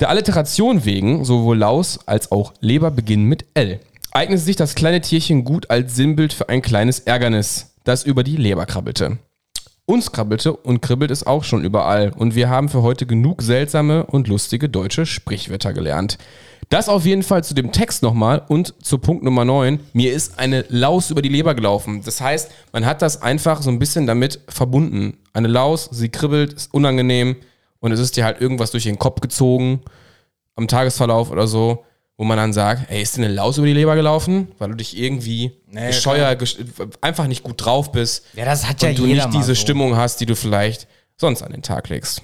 [0.00, 3.80] Der Alliteration wegen, sowohl Laus als auch Leber beginnen mit L.
[4.12, 8.36] Eignete sich das kleine Tierchen gut als Sinnbild für ein kleines Ärgernis, das über die
[8.36, 9.18] Leber krabbelte.
[9.88, 14.04] Uns krabbelte und kribbelt es auch schon überall und wir haben für heute genug seltsame
[14.04, 16.18] und lustige deutsche Sprichwörter gelernt.
[16.68, 19.80] Das auf jeden Fall zu dem Text nochmal und zu Punkt Nummer 9.
[19.94, 22.02] Mir ist eine Laus über die Leber gelaufen.
[22.04, 25.16] Das heißt, man hat das einfach so ein bisschen damit verbunden.
[25.32, 27.36] Eine Laus, sie kribbelt, ist unangenehm
[27.80, 29.80] und es ist dir halt irgendwas durch den Kopf gezogen
[30.54, 31.86] am Tagesverlauf oder so,
[32.18, 34.74] wo man dann sagt, ey, ist dir eine Laus über die Leber gelaufen, weil du
[34.74, 36.58] dich irgendwie Nee, bescheuert, gesch-
[37.00, 39.54] einfach nicht gut drauf bist Ja, das hat ja und du nicht diese so.
[39.54, 42.22] Stimmung hast, die du vielleicht sonst an den Tag legst.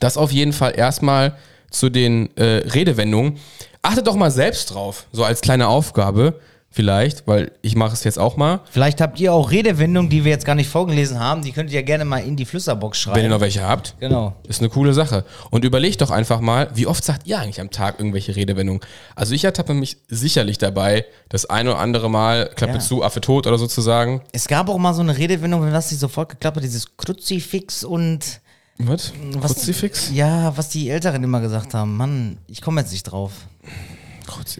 [0.00, 1.36] Das auf jeden Fall erstmal
[1.70, 3.38] zu den äh, Redewendungen.
[3.82, 8.18] Achtet doch mal selbst drauf, so als kleine Aufgabe vielleicht, weil ich mache es jetzt
[8.18, 8.60] auch mal.
[8.70, 11.42] Vielleicht habt ihr auch Redewendungen, die wir jetzt gar nicht vorgelesen haben.
[11.42, 13.16] Die könnt ihr ja gerne mal in die Flüsterbox schreiben.
[13.16, 13.94] Wenn ihr noch welche habt.
[14.00, 14.34] genau.
[14.46, 15.24] Ist eine coole Sache.
[15.50, 18.82] Und überlegt doch einfach mal, wie oft sagt ihr eigentlich am Tag irgendwelche Redewendungen?
[19.16, 22.78] Also ich ertappe mich sicherlich dabei, das ein oder andere Mal, Klappe Ja.
[22.80, 24.20] zu, Affe tot oder so zu sagen.
[24.32, 27.82] Es gab auch mal so eine Redewendung, wenn das nicht sofort geklappt hat, dieses Kruzifix
[27.82, 28.40] und
[28.78, 29.12] Was?
[29.32, 30.10] was, Kruzifix?
[30.12, 31.96] Ja, was die Älteren immer gesagt haben.
[31.96, 33.32] Mann, ich komme jetzt nicht drauf.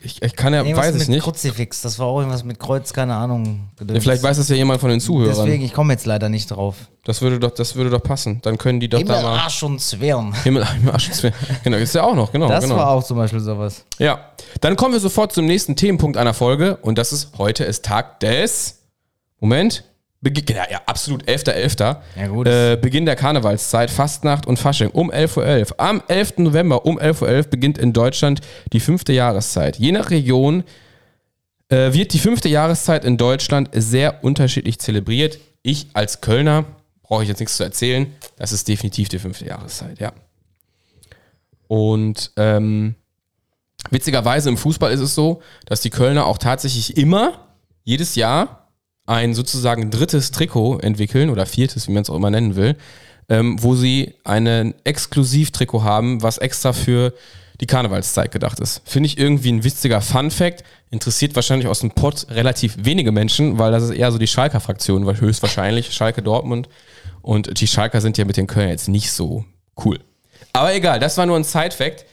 [0.03, 1.23] Ich, ich kann ja, Irgendwas weiß mit ich nicht.
[1.23, 3.69] Kruzifix, das war auch irgendwas mit Kreuz, keine Ahnung.
[3.81, 5.35] Ja, vielleicht weiß das ja jemand von den Zuhörern.
[5.35, 6.77] Deswegen, ich komme jetzt leider nicht drauf.
[7.05, 8.41] Das würde doch, das würde doch passen.
[8.43, 9.39] Dann können die doch da Himmel, mal.
[9.39, 10.33] Arsch und Zwirn.
[10.45, 11.35] Himmel, Himmel, Arsch, Zwirn.
[11.65, 12.49] Genau, ist ja auch noch, genau.
[12.49, 12.77] Das genau.
[12.77, 13.85] war auch zum Beispiel sowas.
[13.99, 14.21] Ja.
[14.61, 18.21] Dann kommen wir sofort zum nächsten Themenpunkt einer Folge und das ist, heute ist Tag
[18.21, 18.83] des.
[19.41, 19.85] Moment.
[20.21, 21.97] Beginn, ja, ja, absolut 11.11.
[22.17, 22.49] Ja, gut.
[22.49, 25.81] Äh, Beginn der Karnevalszeit, Fastnacht und Fasching um 11.11 Uhr.
[25.81, 26.39] Am 11.
[26.39, 28.41] November um 11.11 Uhr beginnt in Deutschland
[28.73, 29.77] die fünfte Jahreszeit.
[29.77, 30.65] Je nach Region
[31.69, 35.39] äh, wird die fünfte Jahreszeit in Deutschland sehr unterschiedlich zelebriert.
[35.63, 36.65] Ich als Kölner
[37.03, 38.13] brauche ich jetzt nichts zu erzählen.
[38.37, 40.13] Das ist definitiv die fünfte Jahreszeit, ja.
[41.69, 42.97] Und ähm,
[43.91, 47.47] witzigerweise im Fußball ist es so, dass die Kölner auch tatsächlich immer,
[47.85, 48.68] jedes Jahr,
[49.09, 52.77] ein sozusagen drittes Trikot entwickeln oder viertes, wie man es auch immer nennen will,
[53.29, 57.15] ähm, wo sie einen Exklusivtrikot haben, was extra für
[57.61, 58.83] die Karnevalszeit gedacht ist.
[58.85, 60.63] Finde ich irgendwie ein witziger Fun-Fact.
[60.91, 65.07] Interessiert wahrscheinlich aus dem Pott relativ wenige Menschen, weil das ist eher so die Schalker-Fraktion,
[65.07, 66.69] weil höchstwahrscheinlich Schalke Dortmund
[67.23, 69.45] und die Schalker sind ja mit den Kölnern jetzt nicht so
[69.85, 69.99] cool.
[70.53, 72.05] Aber egal, das war nur ein Side-Fact.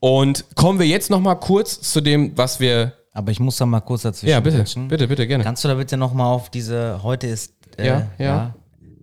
[0.00, 2.92] Und kommen wir jetzt noch mal kurz zu dem, was wir.
[3.12, 4.30] Aber ich muss da mal kurz dazwischen.
[4.30, 4.88] Ja, bitte, quatschen.
[4.88, 5.44] bitte, bitte, gerne.
[5.44, 8.54] Kannst du da bitte nochmal auf diese, heute ist, äh, Ja, ja.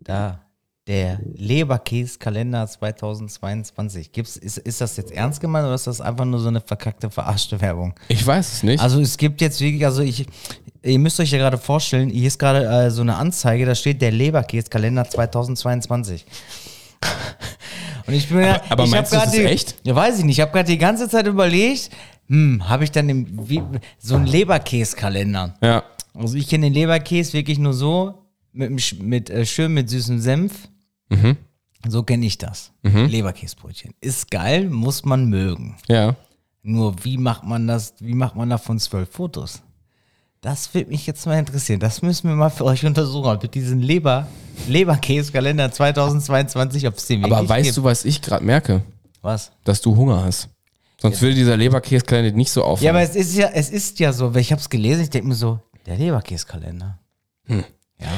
[0.04, 0.40] da,
[0.88, 4.12] der Leberkäse-Kalender 2022.
[4.12, 7.12] Gibt's, ist, ist das jetzt ernst gemeint oder ist das einfach nur so eine verkackte,
[7.12, 7.94] verarschte Werbung?
[8.08, 8.82] Ich weiß es nicht.
[8.82, 10.26] Also es gibt jetzt wirklich, also ich,
[10.82, 14.02] ihr müsst euch ja gerade vorstellen, hier ist gerade äh, so eine Anzeige, da steht
[14.02, 16.26] der Leberkäse-Kalender 2022.
[18.08, 19.76] Und ich bin ja, aber ich meinst du, das ist echt?
[19.84, 20.38] Ja, weiß ich nicht.
[20.40, 21.92] Ich habe gerade die ganze Zeit überlegt,
[22.30, 23.62] hm, habe ich dann im, wie,
[23.98, 25.56] so einen Leberkäse-Kalender.
[25.62, 25.84] ja.
[26.16, 28.16] Also ich kenne den Leberkäse wirklich nur so,
[28.52, 30.68] mit, mit äh, schön mit süßem Senf.
[31.10, 31.38] Mhm.
[31.88, 32.72] So kenne ich das.
[32.84, 33.94] Leberkäsebrötchen.
[34.02, 35.78] Ist geil, muss man mögen.
[35.88, 36.16] Ja.
[36.62, 39.62] Nur wie macht man das, wie macht man davon zwölf Fotos?
[40.42, 41.80] Das würde mich jetzt mal interessieren.
[41.80, 43.40] Das müssen wir mal für euch untersuchen.
[43.42, 44.28] Mit diesem Leber,
[44.68, 47.78] Leberkäse-Kalender 2022, ob es den Aber weißt gibt.
[47.78, 48.82] du, was ich gerade merke?
[49.22, 49.52] was?
[49.64, 50.50] Dass du Hunger hast.
[51.02, 52.86] Sonst würde dieser Leberkäsekalender nicht so auffallen.
[52.86, 55.10] Ja, aber es ist ja, es ist ja so, weil ich habe es gelesen, ich
[55.10, 57.00] denke mir so, der Leberkäse-Kalender.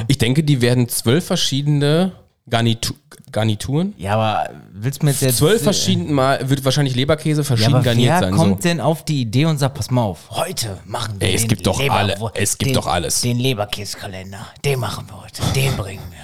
[0.08, 2.12] ich denke, die werden zwölf verschiedene
[2.50, 2.94] Garnitu
[3.32, 3.94] Garnituren.
[3.98, 7.84] Ja, aber willst du mir jetzt Zwölf verschieden Mal wird wahrscheinlich Leberkäse Ja, verschieden aber
[7.84, 8.34] garniert wer sein.
[8.36, 8.68] kommt So.
[8.68, 11.48] denn auf die Idee und sagt, pass mal auf, heute machen wir Ey, es den
[11.50, 13.22] gibt doch alle- wo- es gibt den, doch alles.
[13.22, 16.20] Den Leberkäse-Kalender, den machen wir heute, den bringen wir.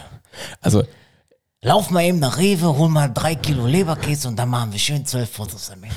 [0.60, 0.84] Also,
[1.68, 5.06] Lauf mal eben nach Rewe, hol mal drei Kilo Leberkäse und dann machen wir schön
[5.06, 5.92] zwölf Fotos damit.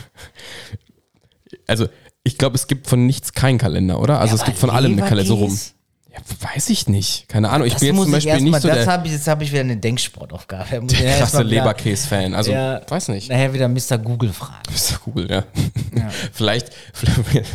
[1.68, 1.86] also
[2.24, 4.18] ich glaube, es gibt von nichts keinen Kalender, oder?
[4.18, 5.56] Also es aber gibt von allem eine Kalender so rum.
[6.12, 6.18] Ja,
[6.54, 7.28] weiß ich nicht.
[7.28, 7.68] Keine Ahnung.
[7.68, 9.28] Ich Das bin jetzt muss zum Beispiel nicht mal, so das der, habe ich, jetzt
[9.28, 10.82] habe ich wieder eine Denksportaufgabe.
[10.90, 12.34] Ich erst krasse Leberkäse-Fan.
[12.34, 12.80] Also, Ja.
[12.88, 13.30] weiß nicht.
[13.30, 13.96] Nachher wieder Mr.
[13.98, 14.62] Google fragen.
[14.72, 14.98] Mr.
[15.04, 15.44] Google, ja.
[16.32, 17.46] vielleicht, vielleicht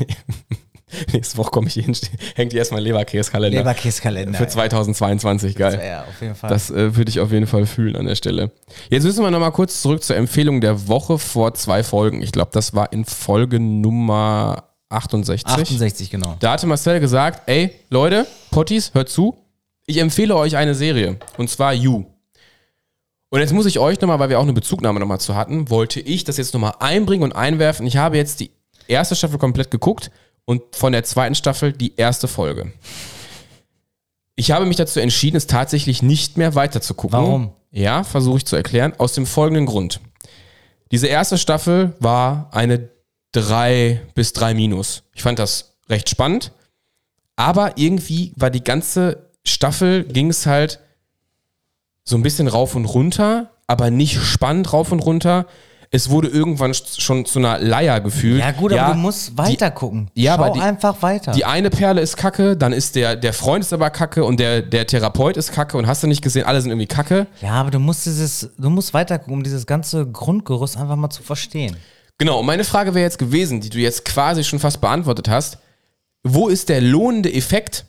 [1.13, 1.95] nächste Woche komme ich hier hin,
[2.35, 3.59] hängt hier erstmal Leberkäse-Kalender.
[3.59, 4.37] Leberkäskalender.
[4.37, 5.81] Für 2022, geil.
[5.83, 6.49] Ja, auf jeden Fall.
[6.49, 8.51] Das äh, würde ich auf jeden Fall fühlen an der Stelle.
[8.89, 12.21] Jetzt müssen wir nochmal kurz zurück zur Empfehlung der Woche vor zwei Folgen.
[12.21, 15.45] Ich glaube, das war in Folge Nummer 68.
[15.45, 16.37] 68, genau.
[16.39, 19.35] Da hatte Marcel gesagt, ey, Leute, Potties, hört zu.
[19.87, 21.17] Ich empfehle euch eine Serie.
[21.37, 22.05] Und zwar You.
[23.29, 25.99] Und jetzt muss ich euch nochmal, weil wir auch eine Bezugnahme nochmal zu hatten, wollte
[25.99, 27.85] ich das jetzt nochmal einbringen und einwerfen.
[27.85, 28.51] Ich habe jetzt die
[28.87, 30.11] erste Staffel komplett geguckt
[30.45, 32.71] und von der zweiten Staffel die erste Folge.
[34.35, 37.19] Ich habe mich dazu entschieden, es tatsächlich nicht mehr weiter zu gucken.
[37.19, 37.53] Warum?
[37.71, 38.93] Ja, versuche ich zu erklären.
[38.97, 39.99] Aus dem folgenden Grund.
[40.91, 42.89] Diese erste Staffel war eine
[43.31, 45.03] 3 bis 3 minus.
[45.13, 46.51] Ich fand das recht spannend.
[47.35, 50.79] Aber irgendwie war die ganze Staffel, ging es halt
[52.03, 55.47] so ein bisschen rauf und runter, aber nicht spannend rauf und runter.
[55.91, 58.39] Es wurde irgendwann schon zu einer Leier gefühlt.
[58.39, 60.09] Ja, gut, aber du musst weiter gucken.
[60.13, 61.31] ja, Schau aber die- einfach weiter.
[61.31, 64.61] Die eine Perle ist kacke, dann ist der, der Freund ist aber kacke und der,
[64.61, 67.27] der Therapeut ist kacke und hast du nicht gesehen, alle sind irgendwie kacke.
[67.41, 71.09] ja, aber du musst dieses, du musst weiter gucken, um dieses ganze Grundgerüst einfach mal
[71.09, 71.75] zu verstehen.
[72.17, 75.57] Genau, und meine Frage wäre jetzt gewesen, die du jetzt quasi schon fast beantwortet hast.
[76.23, 77.85] Wo ist der lohnende Effekt,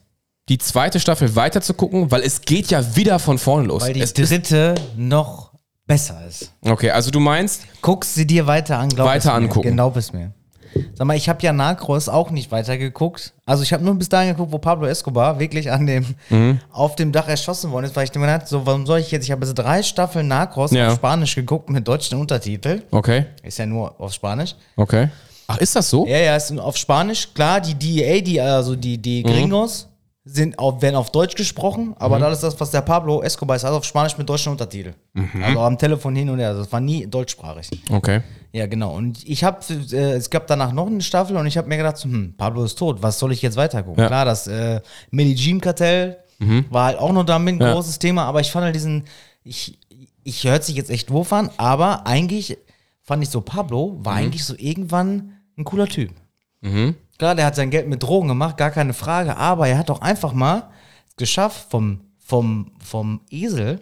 [0.49, 2.11] die zweite Staffel weiter zu gucken?
[2.11, 3.83] Weil es geht ja wieder von vorne los.
[3.83, 5.46] Weil die es dritte noch
[5.87, 6.53] besser ist.
[6.63, 9.33] okay, also du meinst, Guckst sie dir weiter an, glaub Weiter es mir.
[9.35, 9.69] angucken.
[9.69, 10.33] Genau bis mir.
[10.95, 13.33] Sag mal, ich habe ja Narcos auch nicht weitergeguckt.
[13.47, 16.61] Also ich habe nur bis dahin geguckt, wo Pablo Escobar wirklich an dem, Mhm.
[16.71, 19.25] auf dem Dach erschossen worden ist, weil ich mir gedacht so, warum soll ich jetzt,
[19.25, 20.89] ich habe jetzt drei Staffeln Narcos Ja.
[20.89, 22.83] auf Spanisch geguckt mit deutschen Untertitel.
[22.91, 24.55] okay, Ist ja nur auf Spanisch.
[24.77, 25.09] okay.
[25.49, 26.05] Ach, ist das so?
[26.07, 27.33] Ja, ja, ist auf Spanisch.
[27.33, 29.31] Klar, die DEA, die, also die, die Mhm.
[30.29, 33.65] Sind auf, werden auf Deutsch gesprochen, aber das ist das, was der Pablo Escobar ist,
[33.65, 34.95] also auf Spanisch mit deutschen Untertitel.
[35.13, 35.41] Mhm.
[35.41, 36.53] Also am Telefon hin und her.
[36.53, 37.71] Das war nie deutschsprachig.
[37.89, 38.23] Okay.
[38.53, 38.93] Ja, genau.
[38.97, 39.61] Und ich habe,
[39.93, 42.65] äh, es gab danach noch eine Staffel und ich habe mir gedacht, so, hm, Pablo
[42.65, 44.01] ist tot, was soll ich jetzt weiter gucken?
[44.03, 44.09] Ja.
[44.09, 44.81] Klar, das äh,
[45.13, 46.17] Medellin-Kartell
[46.71, 47.73] war halt auch noch damit ein Ja.
[47.73, 49.05] großes Thema, aber ich fand halt diesen,
[49.45, 49.79] ich,
[50.25, 52.59] ich hört sich jetzt echt doof an, aber eigentlich
[53.03, 56.11] fand ich so, Pablo war eigentlich so irgendwann ein cooler Typ.
[57.19, 60.01] Klar, der hat sein Geld mit Drogen gemacht, gar keine Frage, aber er hat doch
[60.03, 60.71] einfach mal
[61.09, 63.81] es geschafft, vom, vom, vom Esel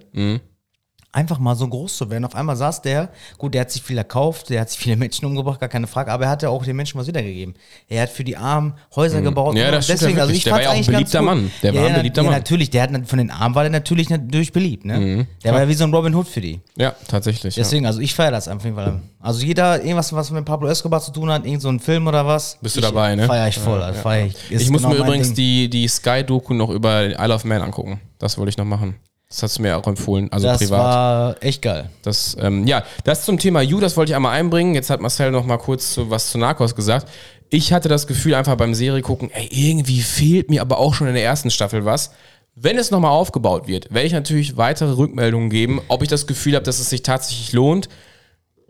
[1.14, 2.24] einfach mal so groß zu werden.
[2.24, 5.24] Auf einmal saß der, gut, der hat sich viel erkauft, der hat sich viele Menschen
[5.24, 7.54] umgebracht, gar keine Frage, aber er hat ja auch den Menschen was wiedergegeben.
[7.88, 9.56] Er hat für die Armen Häuser gebaut.
[9.56, 11.22] Ja, und das stimmt ja deswegen, also ich Der war ja auch ein beliebter.
[11.22, 11.50] Mann.
[11.62, 12.38] Der war ja, ein ja, beliebter ja, Mann.
[12.38, 14.98] natürlich, der hat von den Armen war der natürlich natürlich beliebt, ne?
[14.98, 15.26] Mhm.
[15.44, 16.60] Der war ja wie so ein Robin Hood für die.
[16.76, 17.56] Ja, tatsächlich.
[17.56, 17.62] Ja.
[17.62, 19.00] Deswegen, also ich feiere das auf jeden Fall.
[19.20, 22.26] Also jeder, irgendwas, was mit Pablo Escobar zu tun hat, irgend so ein Film oder
[22.26, 22.58] was.
[22.60, 23.26] Bist du ich, dabei, ne?
[23.26, 24.50] Feier ich voll, also feier ich.
[24.50, 25.36] Ist Ich muss genau mir übrigens Ding.
[25.36, 28.00] die, die Sky-Doku noch über Isle of Man angucken.
[28.18, 28.96] Das wollte ich noch machen.
[29.34, 30.78] Das hast du mir auch empfohlen, also Das privat.
[30.78, 31.90] war echt geil.
[32.02, 34.76] Das, ähm, ja, das zum Thema You, das wollte ich einmal einbringen.
[34.76, 37.08] Jetzt hat Marcel noch mal kurz zu, was zu Narcos gesagt.
[37.50, 41.08] Ich hatte das Gefühl einfach beim Serie gucken, ey, irgendwie fehlt mir aber auch schon
[41.08, 42.12] in der ersten Staffel was.
[42.54, 46.54] Wenn es nochmal aufgebaut wird, werde ich natürlich weitere Rückmeldungen geben, ob ich das Gefühl
[46.54, 47.88] habe, dass es sich tatsächlich lohnt.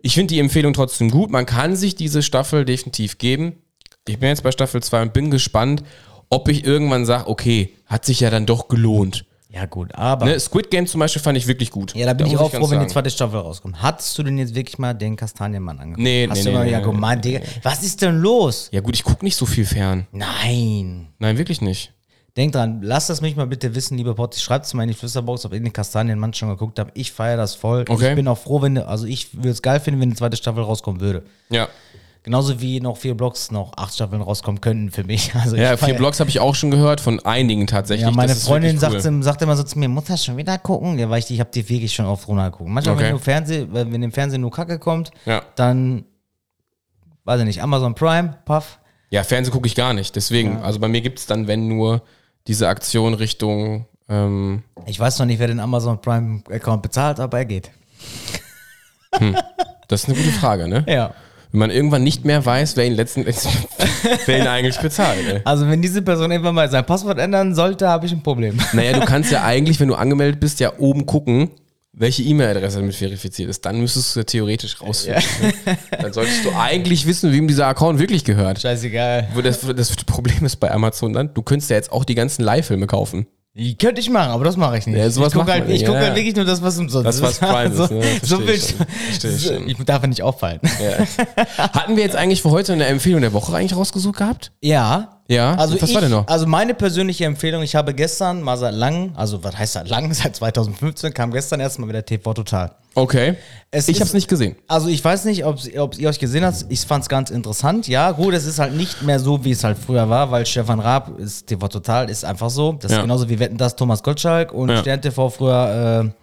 [0.01, 1.29] Ich finde die Empfehlung trotzdem gut.
[1.29, 3.57] Man kann sich diese Staffel definitiv geben.
[4.07, 5.83] Ich bin jetzt bei Staffel 2 und bin gespannt,
[6.29, 9.25] ob ich irgendwann sage, okay, hat sich ja dann doch gelohnt.
[9.49, 10.25] Ja, gut, aber.
[10.25, 10.39] Ne?
[10.39, 11.95] Squid Game zum Beispiel fand ich wirklich gut.
[11.95, 13.81] Ja, da bin ich muss auch froh, wenn die zweite Staffel rauskommt.
[13.81, 16.03] Hattest du denn jetzt wirklich mal den Kastanienmann angeguckt?
[16.03, 18.69] Nee, Hast nee, du nee, ja nee, gemeint, Digga, was ist denn los?
[18.71, 20.07] Ja gut, ich gucke nicht so viel fern.
[20.11, 21.07] Nein.
[21.19, 21.93] Nein, wirklich nicht.
[22.35, 24.41] Denk dran, lasst das mich mal bitte wissen, liebe Potti.
[24.41, 26.91] Schreibt es mal in die Flüsterbox, ob ihr den Kastanienmann schon geguckt habt.
[26.97, 27.85] Ich feiere das voll.
[27.87, 28.09] Okay.
[28.09, 30.63] Ich bin auch froh, wenn, also ich würde es geil finden, wenn die zweite Staffel
[30.63, 31.23] rauskommen würde.
[31.49, 31.69] Ja.
[32.25, 35.31] Genauso wie noch vier Blocks noch acht Staffeln rauskommen könnten für mich.
[35.43, 38.03] Also Ja, vier Blogs habe ich auch schon gehört, von einigen tatsächlich.
[38.07, 40.97] Ja, meine Freundin sagt, sagt immer so zu mir, muss das schon wieder gucken?
[40.97, 42.67] Ja, weil ich, ich habe die wirklich schon oft runtergeguckt.
[42.67, 43.03] Manchmal, Okay.
[43.03, 45.43] wenn, nur Fernseh, wenn im Fernsehen nur Kacke kommt, Ja.
[45.55, 46.03] dann,
[47.25, 48.79] weiß ich nicht, Amazon Prime, Puff.
[49.11, 50.15] Ja, Fernsehen gucke ich gar nicht.
[50.15, 52.01] Deswegen, also bei mir gibt es dann, wenn nur
[52.47, 53.85] diese Aktion Richtung.
[54.09, 57.69] Ähm, Ich weiß noch nicht, wer den Amazon Prime Account bezahlt, aber er geht.
[59.87, 60.83] das ist eine gute Frage, ne?
[60.89, 61.13] Ja.
[61.55, 63.25] Wenn man irgendwann nicht mehr weiß, wer ihn letzten
[64.25, 65.25] wer ihn eigentlich bezahlt.
[65.25, 65.39] Ey.
[65.45, 68.59] Also wenn diese Person irgendwann mal sein Passwort ändern sollte, habe ich ein Problem.
[68.73, 71.51] Naja, du kannst ja eigentlich, wenn du angemeldet bist, ja oben gucken,
[71.93, 73.65] welche E-Mail-Adresse damit verifiziert ist.
[73.65, 75.23] Dann müsstest du ja theoretisch rausfinden.
[75.41, 75.77] Ne?
[75.97, 78.59] Dann solltest du eigentlich wissen, wem dieser Account wirklich gehört.
[78.59, 79.29] Scheißegal.
[79.33, 82.43] Wo das, das Problem ist bei Amazon dann, du könntest ja jetzt auch die ganzen
[82.43, 83.27] Live-Filme kaufen.
[83.57, 84.97] Die könnte ich machen, aber das mache ich nicht.
[84.97, 87.21] Ja, sowas ich gucke halt, ich guck ja, halt wirklich nur das, was umsonst Das,
[87.21, 87.37] was
[87.71, 88.01] ist, so, ne?
[88.01, 89.69] Versteh so ich schon.
[89.69, 90.59] ich darf ja nicht auffallen.
[90.63, 91.05] Ja.
[91.57, 94.51] Hatten wir jetzt eigentlich für heute eine Empfehlung der Woche eigentlich rausgesucht gehabt?
[94.61, 96.27] Ja, Ja, Also, was ich, war denn noch?
[96.27, 100.13] also meine persönliche Empfehlung, ich habe gestern mal seit langem, also was heißt seit langem,
[100.13, 102.71] seit 2015, kam gestern erstmal wieder TV Total.
[102.93, 103.35] Okay.
[103.71, 104.55] Es ich habe es nicht gesehen.
[104.67, 105.57] Also ich weiß nicht, ob,
[105.97, 107.87] ihr euch gesehen habt, ich fand es ganz interessant.
[107.87, 110.79] Ja, gut, es ist halt nicht mehr so, wie es halt früher war, weil Stefan
[110.79, 112.73] Raab ist TV Total, ist einfach so.
[112.73, 112.97] Das Ja.
[112.97, 114.77] ist genauso wie Wetten das Thomas Gottschalk und Ja.
[114.77, 116.13] Stern TV früher,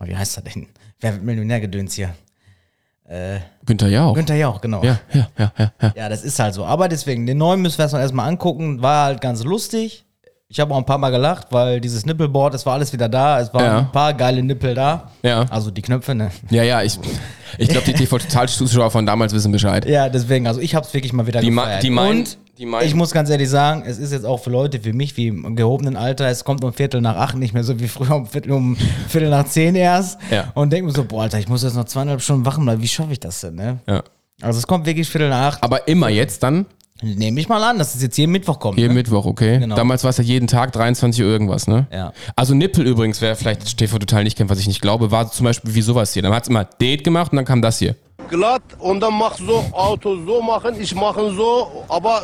[0.00, 0.66] äh, wie heißt er denn?
[1.00, 2.14] Wer wird Millionärgedöns hier?
[3.66, 4.14] Günther Jauch.
[4.14, 4.82] Günther Jauch, genau.
[4.82, 5.92] Ja, ja, ja, ja, ja.
[5.96, 6.64] Ja, das ist halt so.
[6.64, 8.82] Aber deswegen, den neuen müssen wir erstmal erstmal angucken.
[8.82, 10.04] War halt ganz lustig.
[10.48, 13.40] Ich habe auch ein paar Mal gelacht, weil dieses Nippelboard, es war alles wieder da.
[13.40, 13.78] Es waren Ja.
[13.78, 15.10] ein paar geile Nippel da.
[15.22, 15.46] Ja.
[15.50, 16.30] Also die Knöpfe, ne?
[16.50, 16.98] Ja, ja, ich,
[17.58, 19.86] ich glaube, die TV-Total-Zuschauer von damals wissen Bescheid.
[19.88, 21.82] Ja, deswegen, also ich habe es wirklich mal wieder Die, ma gefeiert.
[21.82, 24.50] die meinen, Und die meinen, ich muss ganz ehrlich sagen, es ist jetzt auch für
[24.50, 27.64] Leute wie mich, wie im gehobenen Alter, es kommt um Viertel nach acht, nicht mehr
[27.64, 28.76] so wie früher um Viertel, um
[29.08, 30.18] Viertel nach zehn erst.
[30.30, 30.52] Ja.
[30.54, 32.82] Und denke mir so, boah, Alter, ich muss jetzt noch zweieinhalb Stunden wachen bleiben.
[32.82, 33.80] Wie schaffe ich das denn, ne?
[33.88, 34.02] ja.
[34.40, 35.62] Also es kommt wirklich Viertel nach acht.
[35.62, 36.66] Aber immer jetzt dann,
[37.02, 38.78] Nehme ich mal an, dass es jetzt jeden Mittwoch kommt.
[38.78, 39.00] jeden ne?
[39.00, 39.58] Mittwoch, okay?
[39.58, 39.74] Genau.
[39.74, 41.88] Damals war es ja jeden Tag 23 Uhr irgendwas, ne?
[41.92, 42.12] Ja.
[42.36, 45.44] Also Nippel übrigens, wer vielleicht TV total nicht kennt, was ich nicht glaube, war zum
[45.44, 46.22] Beispiel wie sowas hier.
[46.22, 47.96] Dann hat es immer Date gemacht und dann kam das hier.
[48.34, 52.22] Glatt und dann mach so Auto so machen, ich mache so, aber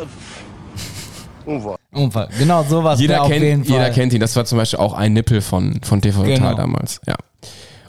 [1.46, 1.76] Unfall.
[1.92, 2.28] Unfall.
[2.38, 3.76] Genau, sowas Jeder kennt, Fall.
[3.76, 4.20] jeder kennt ihn.
[4.20, 6.54] Das war zum Beispiel auch ein Nippel von, von TV Total Genau.
[6.54, 7.00] damals.
[7.06, 7.16] Ja.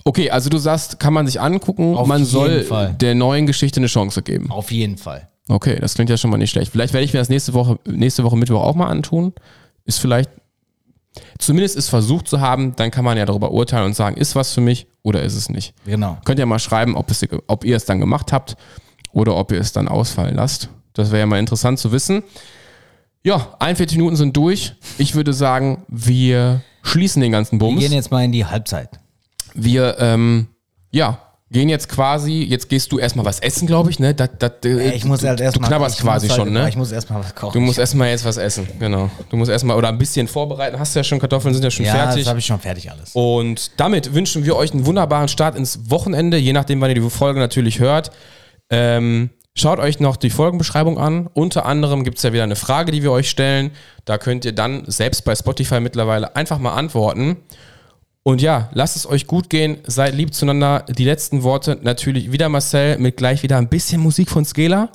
[0.03, 2.95] Okay, also du sagst, kann man sich angucken, Auf man soll Fall.
[2.99, 4.49] der neuen Geschichte eine Chance geben.
[4.49, 5.27] Auf jeden Fall.
[5.47, 6.71] Okay, das klingt ja schon mal nicht schlecht.
[6.71, 9.33] Vielleicht werde ich mir das nächste Woche, nächste Woche Mittwoch auch mal antun.
[9.85, 10.29] Ist vielleicht,
[11.39, 14.53] zumindest ist versucht zu haben, dann kann man ja darüber urteilen und sagen, ist was
[14.53, 15.73] für mich oder ist es nicht.
[15.85, 16.17] Genau.
[16.25, 18.55] Könnt ihr mal schreiben, ob, es, ob ihr es dann gemacht habt
[19.11, 20.69] oder ob ihr es dann ausfallen lasst.
[20.93, 22.23] Das wäre ja mal interessant zu wissen.
[23.23, 24.73] Ja, 41 Minuten sind durch.
[24.97, 27.79] Ich würde sagen, wir schließen den ganzen Wir Bums.
[27.81, 28.89] gehen jetzt mal in die Halbzeit.
[29.53, 30.47] Wir, ähm,
[30.91, 31.19] ja,
[31.51, 34.15] gehen jetzt quasi, jetzt gehst du erstmal was essen, glaube ich, ne?
[34.15, 35.69] Da, da, Ich muss halt erstmal.
[35.69, 36.69] Du knabberst quasi halt, schon, ne?
[36.69, 37.53] Ich muss erstmal was kochen.
[37.53, 39.09] Du musst erstmal jetzt was essen, genau.
[39.29, 40.79] Du musst erstmal oder ein bisschen vorbereiten.
[40.79, 42.23] Hast du ja schon Kartoffeln, sind ja schon ja, fertig.
[42.23, 43.11] das habe ich schon fertig alles.
[43.13, 47.09] Und damit wünschen wir euch einen wunderbaren Start ins Wochenende, je nachdem, wann ihr die
[47.09, 48.11] Folge natürlich hört.
[48.69, 51.27] Ähm, schaut euch noch die Folgenbeschreibung an.
[51.33, 53.71] Unter anderem gibt es ja wieder eine Frage, die wir euch stellen.
[54.05, 57.37] Da könnt ihr dann selbst bei Spotify mittlerweile einfach mal antworten.
[58.23, 60.85] Und ja, lasst es euch gut gehen, seid lieb zueinander.
[60.89, 64.89] Die letzten Worte natürlich wieder Marcel mit gleich wieder ein bisschen Musik von Skela.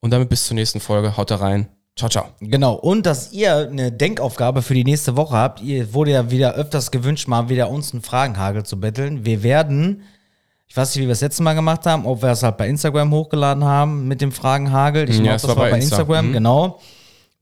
[0.00, 1.16] Und damit bis zur nächsten Folge.
[1.16, 1.68] Haut da rein.
[1.96, 2.24] Ciao, ciao.
[2.40, 5.60] Genau, und dass ihr eine Denkaufgabe für die nächste Woche habt.
[5.60, 9.26] Ihr wurde ja wieder öfters gewünscht, mal wieder uns einen Fragenhagel zu betteln.
[9.26, 10.02] Wir werden,
[10.66, 12.66] ich weiß nicht, wie wir das letzte Mal gemacht haben, ob wir es halt bei
[12.66, 15.08] Instagram hochgeladen haben mit dem Fragenhagel.
[15.10, 15.96] Ich Ja, glaube, es das war bei bei Insta.
[15.98, 16.32] Instagram, Mhm.
[16.32, 16.80] genau.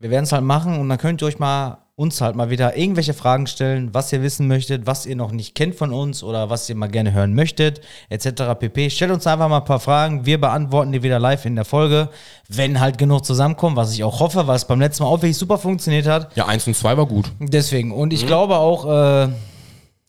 [0.01, 2.79] Wir werden es halt machen und dann könnt ihr euch mal uns halt mal wieder
[2.79, 6.49] irgendwelche Fragen stellen, was ihr wissen möchtet, was ihr noch nicht kennt von uns oder
[6.49, 8.59] was ihr mal gerne hören möchtet, etc.
[8.59, 8.89] pp.
[8.89, 12.09] Stellt uns einfach mal ein paar Fragen, wir beantworten die wieder live in der Folge,
[12.49, 15.37] wenn halt genug zusammenkommen, was ich auch hoffe, weil es beim letzten Mal auch wirklich
[15.37, 16.35] super funktioniert hat.
[16.39, 17.31] Ja, eins und zwei war gut.
[17.39, 19.29] Deswegen, und ich glaube auch, äh,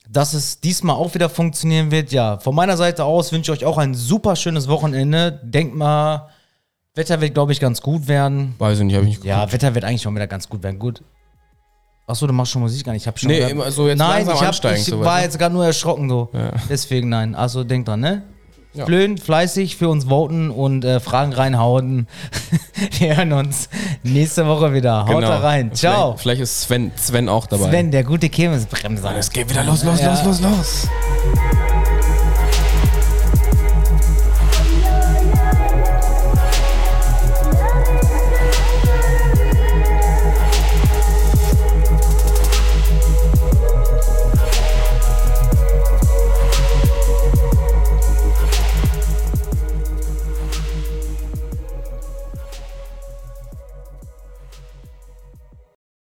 [0.10, 2.14] dass es diesmal auch wieder funktionieren wird.
[2.14, 5.42] Ja, von meiner Seite aus wünsche ich euch auch ein super schönes Wochenende.
[5.44, 6.30] Denkt mal,
[6.96, 8.56] Wetter wird, glaube ich, ganz gut werden.
[8.60, 10.80] Weiß ich nicht, hab ich nicht Ja, Wetter wird eigentlich schon wieder ganz gut werden.
[10.80, 11.02] Gut.
[12.12, 13.04] Achso, du machst schon Musik gar nicht.
[13.04, 15.40] Ich hab schon Nee, immer so jetzt nein, langsam ich, hab, ich so, war jetzt
[15.40, 16.30] gerade nur erschrocken so.
[16.70, 17.36] Deswegen nein.
[17.36, 18.24] Also denk dran, ne?
[18.74, 18.86] Ja.
[18.86, 22.08] Flöhen, fleißig für uns voten und äh, Fragen reinhauen.
[23.00, 23.68] Wir hören uns
[24.04, 25.06] nächste Woche wieder.
[25.08, 25.74] Haut da rein.
[25.74, 25.94] Ciao.
[25.94, 26.06] Genau.
[26.18, 27.70] Vielleicht, vielleicht ist Sven, Sven auch dabei.
[27.70, 29.16] Sven, der gute Kirmesbremser.
[29.18, 30.12] Es geht wieder los, los, Ja.
[30.12, 30.88] los, los, los.